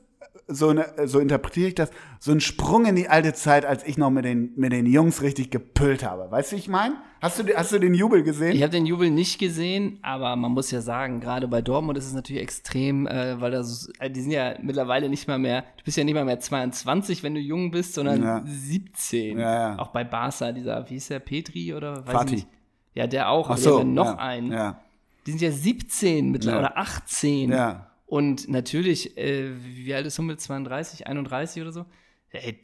[0.48, 3.98] so eine, so interpretiere ich das, so ein Sprung in die alte Zeit, als ich
[3.98, 6.30] noch mit den, mit den Jungs richtig gepüllt habe.
[6.30, 6.96] Weißt du, wie ich meine?
[7.22, 8.54] Hast du, hast du den Jubel gesehen?
[8.56, 12.08] Ich habe den Jubel nicht gesehen, aber man muss ja sagen, gerade bei Dortmund ist
[12.08, 15.84] es natürlich extrem, äh, weil das, äh, die sind ja mittlerweile nicht mal mehr, du
[15.86, 18.44] bist ja nicht mal mehr 22, wenn du jung bist, sondern Ja.
[18.46, 19.38] 17.
[19.40, 19.80] Ja, ja.
[19.80, 22.26] Auch bei Barca, dieser, wie ist der, Petri oder weiß Fatih.
[22.26, 22.48] ich nicht.
[22.94, 24.52] Ja, der auch, Ach aber so, noch ja, einen.
[24.52, 24.82] Ja,
[25.26, 26.70] Die sind ja 17 mittlerweile, Ja.
[26.72, 27.52] oder 18.
[27.52, 27.88] ja.
[28.08, 30.44] Und natürlich, äh, wie alt ist Hummels?
[30.44, 31.86] 32, 31 oder so?
[32.32, 32.60] Ey,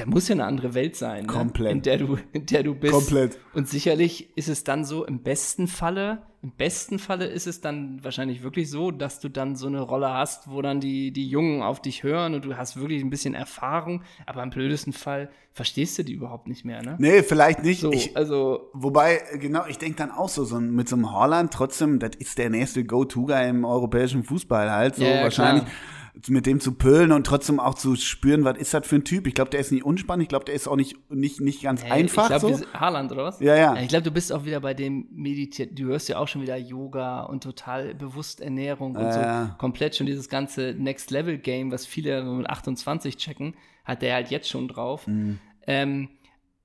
[0.00, 1.26] da muss ja eine andere Welt sein, ne?
[1.26, 1.72] Komplett.
[1.72, 2.92] in der du, in der du bist.
[2.92, 3.38] Komplett.
[3.52, 8.02] Und sicherlich ist es dann so, im besten Falle, im besten Falle ist es dann
[8.02, 11.62] wahrscheinlich wirklich so, dass du dann so eine Rolle hast, wo dann die, die Jungen
[11.62, 15.98] auf dich hören und du hast wirklich ein bisschen Erfahrung, aber im blödesten Fall verstehst
[15.98, 16.96] du die überhaupt nicht mehr, ne?
[16.98, 17.80] Nee, vielleicht nicht.
[17.80, 21.52] So, Ich, also, Wobei, genau, ich denke dann auch so, so mit so einem Holland
[21.52, 25.74] trotzdem, das ist der nächste Go-To-Guy im europäischen Fußball halt, so ja, wahrscheinlich klar.
[26.28, 29.26] Mit dem zu pölen und trotzdem auch zu spüren, was ist das für ein Typ.
[29.26, 31.82] Ich glaube, der ist nicht unspannend, ich glaube, der ist auch nicht, nicht, nicht ganz
[31.84, 32.64] Hey, einfach Ich glaube, so.
[32.74, 33.40] Haaland, oder was?
[33.40, 33.76] Ja, ja.
[33.76, 35.78] Ich glaube, du bist auch wieder bei dem Meditiert.
[35.78, 39.20] Du hörst ja auch schon wieder Yoga und total bewusst Ernährung und Ja, so.
[39.20, 39.54] ja.
[39.58, 43.54] Komplett schon dieses ganze Next-Level-Game, was viele mit 28 checken,
[43.84, 45.06] hat der halt jetzt schon drauf.
[45.66, 46.08] Ähm,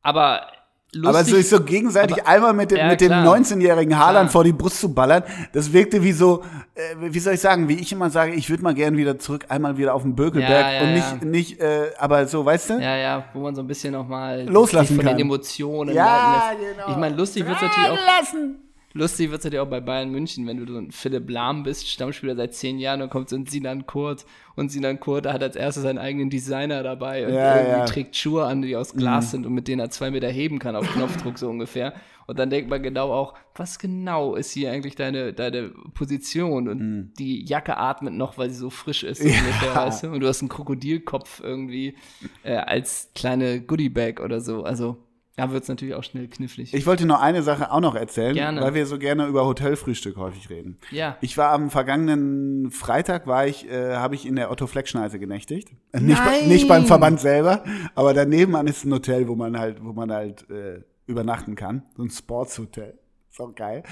[0.01, 0.47] aber
[0.95, 1.07] lustig.
[1.09, 3.35] Aber so ist so gegenseitig einmal mit dem, Ja, mit dem klar.
[3.37, 5.23] 19-jährigen Haaland vor die Brust zu ballern,
[5.53, 6.43] das wirkte wie so,
[6.73, 6.81] äh,
[7.11, 9.77] wie soll ich sagen, wie ich immer sage, ich würde mal gern wieder zurück, einmal
[9.77, 12.73] wieder auf den Bökelberg Ja, ja, und nicht, nicht, äh, aber so, weißt du?
[12.81, 15.17] ja, ja, wo man so ein bisschen nochmal Loslassen von kann.
[15.17, 16.89] den Emotionen Ja, genau.
[16.91, 18.19] Ich meine, lustig wird es natürlich auch.
[18.19, 18.55] Lassen.
[18.97, 21.85] Lustig wird es natürlich auch bei Bayern München, wenn du so ein Philipp Lahm bist,
[21.89, 24.25] Stammspieler seit zehn Jahren, dann kommt so ein Sinan Kurt
[24.55, 27.81] und Sinan Kurt hat als erstes seinen eigenen Designer dabei und Ja, irgendwie ja.
[27.81, 27.85] Mhm.
[27.87, 30.77] trägt Schuhe an, die aus Glas sind und mit denen er zwei Meter heben kann
[30.77, 31.93] auf Knopfdruck so ungefähr.
[32.27, 36.67] Und dann denkt man genau auch, was genau ist hier eigentlich deine, deine Position?
[36.69, 37.13] Und Mhm.
[37.19, 40.07] die Jacke atmet noch, weil sie so frisch ist, so ungefähr, weißt du?
[40.11, 41.95] Und du hast einen Krokodilkopf irgendwie
[42.43, 44.63] äh, als kleine Goodiebag oder so.
[44.63, 44.97] Also
[45.37, 46.73] Da wird es natürlich auch schnell knifflig.
[46.73, 48.61] Ich wollte noch eine Sache auch noch erzählen, Gerne.
[48.61, 50.77] weil wir so gerne über Hotelfrühstück häufig reden.
[50.91, 51.17] ja.
[51.19, 55.69] Ich war am vergangenen Freitag, war ich, äh, habe ich in der Otto Fleck-Schneise genächtigt.
[55.91, 56.47] Äh, Nicht, bei, Nein!
[56.47, 57.65] nicht beim Verband selber,
[57.95, 61.83] aber daneben an ist ein Hotel, wo man halt, wo man halt äh, übernachten kann.
[61.97, 62.97] So ein Sportshotel.
[63.29, 63.83] Ist auch geil.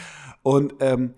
[0.44, 1.14] Und ähm,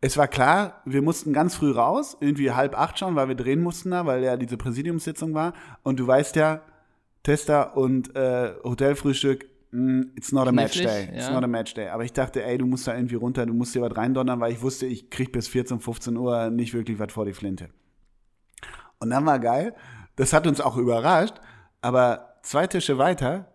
[0.00, 3.62] es war klar, wir mussten ganz früh raus, irgendwie halb acht schon, weil wir drehen
[3.62, 5.52] mussten da, weil ja diese Präsidiumssitzung war.
[5.82, 6.62] Und du weißt ja,
[7.22, 11.08] Tester und äh, Hotelfrühstück, it's not a match day.
[11.12, 11.32] It's ja.
[11.32, 11.88] not a match day.
[11.88, 14.52] Aber ich dachte, ey, du musst da irgendwie runter, du musst dir was reindonnern, weil
[14.52, 17.68] ich wusste, ich krieg bis 14, 15 Uhr nicht wirklich was vor die Flinte.
[18.98, 19.74] Und dann war geil,
[20.16, 21.34] das hat uns auch überrascht,
[21.82, 23.52] aber zwei Tische weiter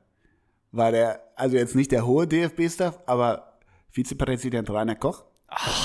[0.72, 3.60] war der, also jetzt nicht der hohe DFB-Staff, aber
[3.90, 5.26] Vizepräsident Rainer Koch.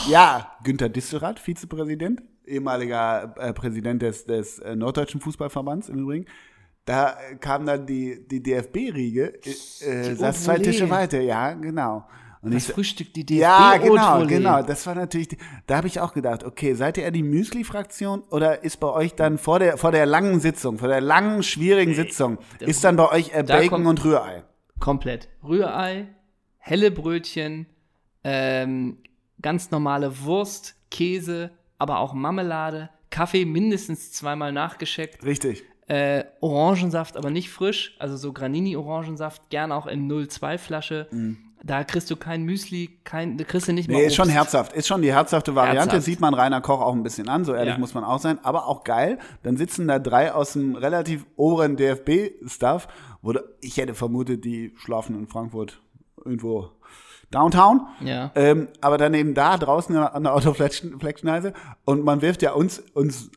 [0.09, 6.27] Ja, Günther Distelrath, Vizepräsident, ehemaliger äh, Präsident des, des äh, Norddeutschen Fußballverbands im Übrigen.
[6.87, 9.51] Da äh, kam dann die, die DFB-Riege, äh,
[9.84, 10.70] äh, Die saß Haute zwei.
[10.70, 12.07] Tische weiter, ja, genau.
[12.43, 14.62] Und Das ich, Frühstück, die DFB ja, genau, genau.
[14.62, 18.22] Das war natürlich, die- da habe ich auch gedacht, okay, seid ihr eher die Müsli-Fraktion
[18.30, 21.93] oder ist bei euch dann vor der, vor der langen Sitzung, vor der langen, schwierigen
[21.95, 24.45] Sitzung, ist dann bei euch äh, Bacon und Rührei?
[24.78, 25.28] Komplett.
[25.43, 26.07] Rührei,
[26.59, 27.66] helle Brötchen,
[28.22, 28.99] ähm,
[29.43, 35.64] ganz normale Wurst, Käse, aber auch Marmelade, Kaffee mindestens zweimal nachgescheckt, Richtig.
[35.89, 41.07] Äh, Orangensaft, aber nicht frisch, also so Granini-Orangensaft, gerne auch in 0,2-Flasche.
[41.62, 44.01] Da kriegst du kein Müsli, kein, da kriegst du nicht mal Mhm.
[44.01, 44.72] Nee, ist schon herzhaft.
[44.74, 45.80] Ist schon die herzhafte Variante.
[45.82, 46.05] Herzhaft.
[46.05, 47.78] Sieht man Rainer Koch auch ein bisschen an, so ehrlich Ja.
[47.78, 48.39] muss man auch sein.
[48.45, 49.18] Aber auch geil.
[49.43, 52.89] Dann sitzen da drei aus dem relativ oberen DFB-Staff.
[53.22, 55.80] wo du- Ich hätte vermutet, die schlafen in Frankfurt
[56.24, 56.70] irgendwo
[57.32, 57.87] Downtown.
[58.05, 58.30] Ja.
[58.37, 61.53] Ähm, aber dann eben da draußen an der Autofleckschneise.
[61.84, 63.30] Und man wirft ja uns, uns,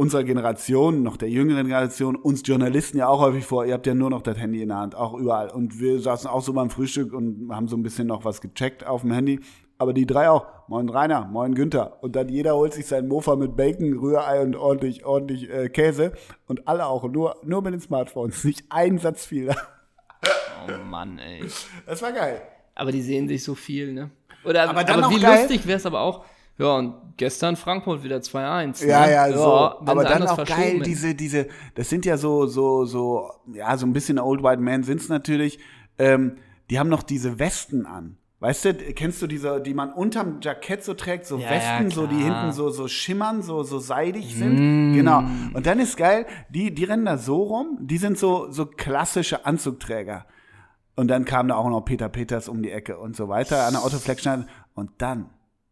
[0.00, 3.92] unserer Generation, noch der jüngeren Generation, uns Journalisten ja auch häufig vor, ihr habt ja
[3.94, 5.50] nur noch das Handy in der Hand, auch überall.
[5.50, 8.86] Und wir saßen auch so beim Frühstück und haben so ein bisschen noch was gecheckt
[8.86, 9.40] auf dem Handy.
[9.76, 10.46] Aber die drei auch.
[10.68, 12.02] Moin Rainer, moin Günther.
[12.02, 16.12] Und dann jeder holt sich seinen Mofa mit Bacon, Rührei und ordentlich, ordentlich äh, Käse.
[16.46, 17.04] Und alle auch.
[17.04, 18.44] Nur, nur mit den Smartphones.
[18.50, 19.50] Nicht ein Satz viel.
[20.66, 21.44] Oh Mann, ey.
[21.86, 22.40] Das war geil.
[22.74, 24.10] Aber die sehen sich so viel, ne?
[24.44, 26.24] Oder, Aber dann auch wie geil- lustig wäre es aber auch,
[26.60, 28.86] ja, und gestern Frankfurt wieder 2-1.
[28.86, 29.12] Ja, ne?
[29.12, 29.74] ja, so.
[29.80, 33.86] wenn aber dann auch geil, diese, diese, das sind ja so, so, so, ja, so
[33.86, 35.58] ein bisschen Old White Man sind's natürlich.
[35.98, 36.36] Ähm,
[36.70, 38.16] die haben noch diese Westen an.
[38.40, 41.90] Weißt du, kennst du diese, die man unterm Jackett so trägt, so Ja, Westen, ja,
[41.90, 44.94] so die hinten so, so schimmern, so, so seidig sind?
[44.94, 45.22] Genau.
[45.52, 49.44] Und dann ist geil, die, die rennen da so rum, die sind so, so klassische
[49.44, 50.24] Anzugträger.
[50.96, 53.74] Und dann kam da auch noch Peter Peters um die Ecke und so weiter an
[53.74, 54.46] der Autofleckschneide.
[54.74, 55.28] Und dann,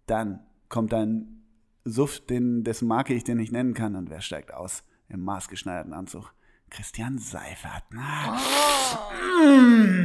[0.07, 1.45] dann kommt ein
[1.85, 3.97] Suff, den, dessen Marke ich den nicht nennen kann.
[3.97, 6.33] Und wer steigt aus im maßgeschneiderten Anzug?
[6.71, 7.83] Christian Seifert.
[7.91, 8.39] Na,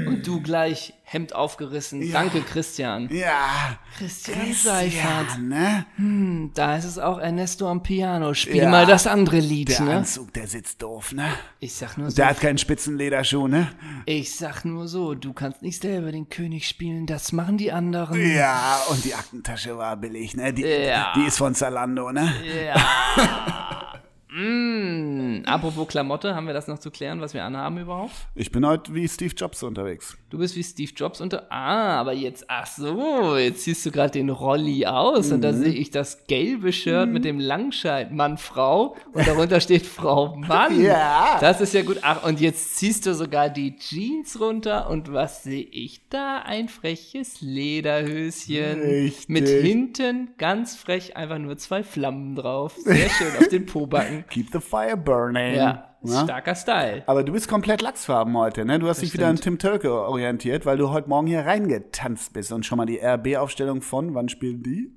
[0.07, 2.11] Und du gleich Hemd aufgerissen.
[2.11, 3.07] Danke, Christian.
[3.11, 5.27] ja, Christian, Seifert.
[5.27, 6.49] Christian, ne?
[6.55, 8.33] Da ist es auch Ernesto am Piano.
[8.33, 8.69] Spiel Ja.
[8.69, 9.95] mal das andere Lied, Der ne?
[9.97, 11.25] Anzug, der sitzt doof, ne?
[11.59, 13.67] Ich sag nur so, Der hat keinen Spitzenlederschuh, ne?
[14.05, 18.19] ich sag nur so, du kannst nicht selber den König spielen, das machen die anderen.
[18.35, 20.53] Ja, und die Aktentasche war billig, ne?
[20.53, 21.13] Die, Ja.
[21.15, 22.33] die ist von Zalando, ne?
[22.65, 22.75] Ja.
[24.35, 28.11] mm, apropos Klamotte, haben wir das noch zu klären, was wir anhaben überhaupt?
[28.35, 30.17] Ich bin heute wie Steve Jobs unterwegs.
[30.29, 31.51] Du bist wie Steve Jobs unter.
[31.51, 35.41] Ah, aber jetzt, ach so, jetzt ziehst du gerade den Rolli aus und Mhm.
[35.41, 40.35] da sehe ich das gelbe Shirt mit dem Langscheid Mann, Frau und darunter steht Frau
[40.35, 40.79] Mann.
[40.83, 41.37] Ja.
[41.39, 41.99] Das ist ja gut.
[42.01, 46.39] Ach, und jetzt ziehst du sogar die Jeans runter und was sehe ich da?
[46.39, 48.81] Ein freches Lederhöschen.
[48.81, 49.29] Richtig.
[49.29, 52.75] Mit hinten ganz frech einfach nur zwei Flammen drauf.
[52.77, 54.22] Sehr schön auf den Pobacken.
[54.29, 55.55] Keep the fire burning.
[55.55, 56.19] Ja, Ne?
[56.23, 57.03] starker Style.
[57.07, 58.77] Aber du bist komplett Lachsfarben heute, ne?
[58.79, 62.51] Du hast dich wieder an Tim Tölke orientiert, weil du heute Morgen hier reingetanzt bist
[62.51, 64.91] und schon mal die RB-Aufstellung von, wann spielen die?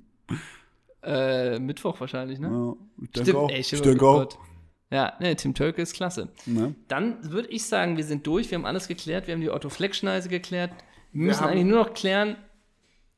[1.03, 2.47] Äh, Mittwoch wahrscheinlich, ne?
[2.49, 2.73] Ja,
[3.03, 3.49] ich denke Stimmt, auch.
[3.51, 4.17] ey, ich denke auch.
[4.19, 4.37] Gott.
[4.89, 6.29] Ja, ne, Tim Tölke ist klasse.
[6.45, 6.75] Ne?
[6.87, 9.69] Dann würde ich sagen, wir sind durch, wir haben alles geklärt, wir haben die Otto
[9.69, 10.71] Fleck-Schneise geklärt.
[11.13, 12.35] Wir müssen haben- eigentlich nur noch klären,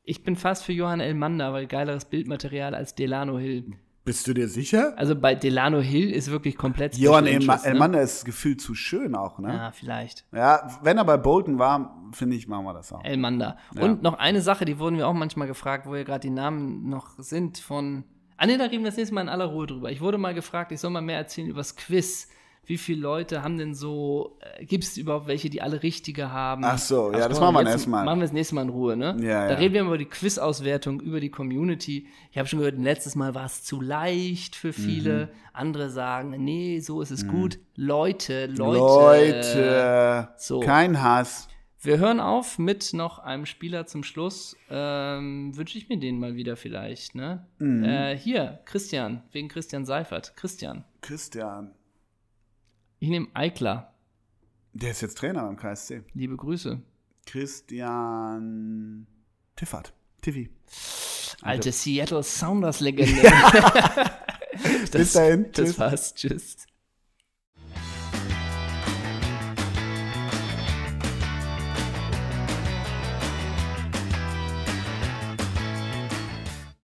[0.04, 3.64] ich bin fast für Johann Elmander, weil geileres Bildmaterial als Delano Hill.
[4.04, 4.94] Bist du dir sicher?
[4.96, 7.38] Also bei Delano Hill ist wirklich komplett Johann ne?
[7.64, 9.52] Elmander ist gefühlt zu schön auch, ne?
[9.52, 10.24] Ja, vielleicht.
[10.32, 13.04] Ja, wenn er bei Bolton war, finde ich, machen wir das auch.
[13.04, 13.58] Elmander.
[13.78, 16.88] Und noch eine Sache, die wurden wir auch manchmal gefragt, wo ja gerade die Namen
[16.88, 18.04] noch sind von.
[18.38, 19.90] Ah ne, da reden wir das nächste Mal in aller Ruhe drüber.
[19.90, 22.28] Ich wurde mal gefragt, ich soll mal mehr erzählen über das Quiz.
[22.70, 26.62] Wie viele Leute haben denn so, äh, gibt es überhaupt welche, die alle richtige haben?
[26.64, 28.04] Ach so, ja, das guck mal, machen wir jetzt erst mal.
[28.04, 29.16] Machen wir das nächste Mal in Ruhe, ne?
[29.20, 29.58] Ja, da ja.
[29.58, 32.06] reden wir über die Quiz-Auswertung, über die Community.
[32.30, 35.26] Ich habe schon gehört, letztes Mal war es zu leicht für viele.
[35.26, 35.28] Mhm.
[35.52, 37.58] Andere sagen, nee, so ist es gut.
[37.74, 38.78] Leute, Leute.
[38.78, 40.60] Leute, So.
[40.60, 41.48] kein Hass.
[41.80, 44.56] Wir hören auf mit noch einem Spieler zum Schluss.
[44.70, 47.48] Ähm, Wünsche ich mir den mal wieder vielleicht, ne?
[47.58, 47.82] Mhm.
[47.82, 50.36] Äh, hier, Christian, wegen Christian Seifert.
[50.36, 50.84] Christian.
[51.00, 51.72] Christian.
[53.00, 53.94] Ich nehme Eikler.
[54.74, 56.02] Der ist jetzt Trainer beim KSC.
[56.12, 56.80] Liebe Grüße.
[57.24, 59.06] Christian
[59.56, 59.94] Tiffert.
[60.20, 60.50] Tiffy.
[61.40, 63.22] Alte Seattle Sounders-Legende.
[64.92, 65.46] Bis dahin.
[65.52, 65.78] Das Tschüss.
[65.78, 66.14] war's.
[66.14, 66.56] Tschüss.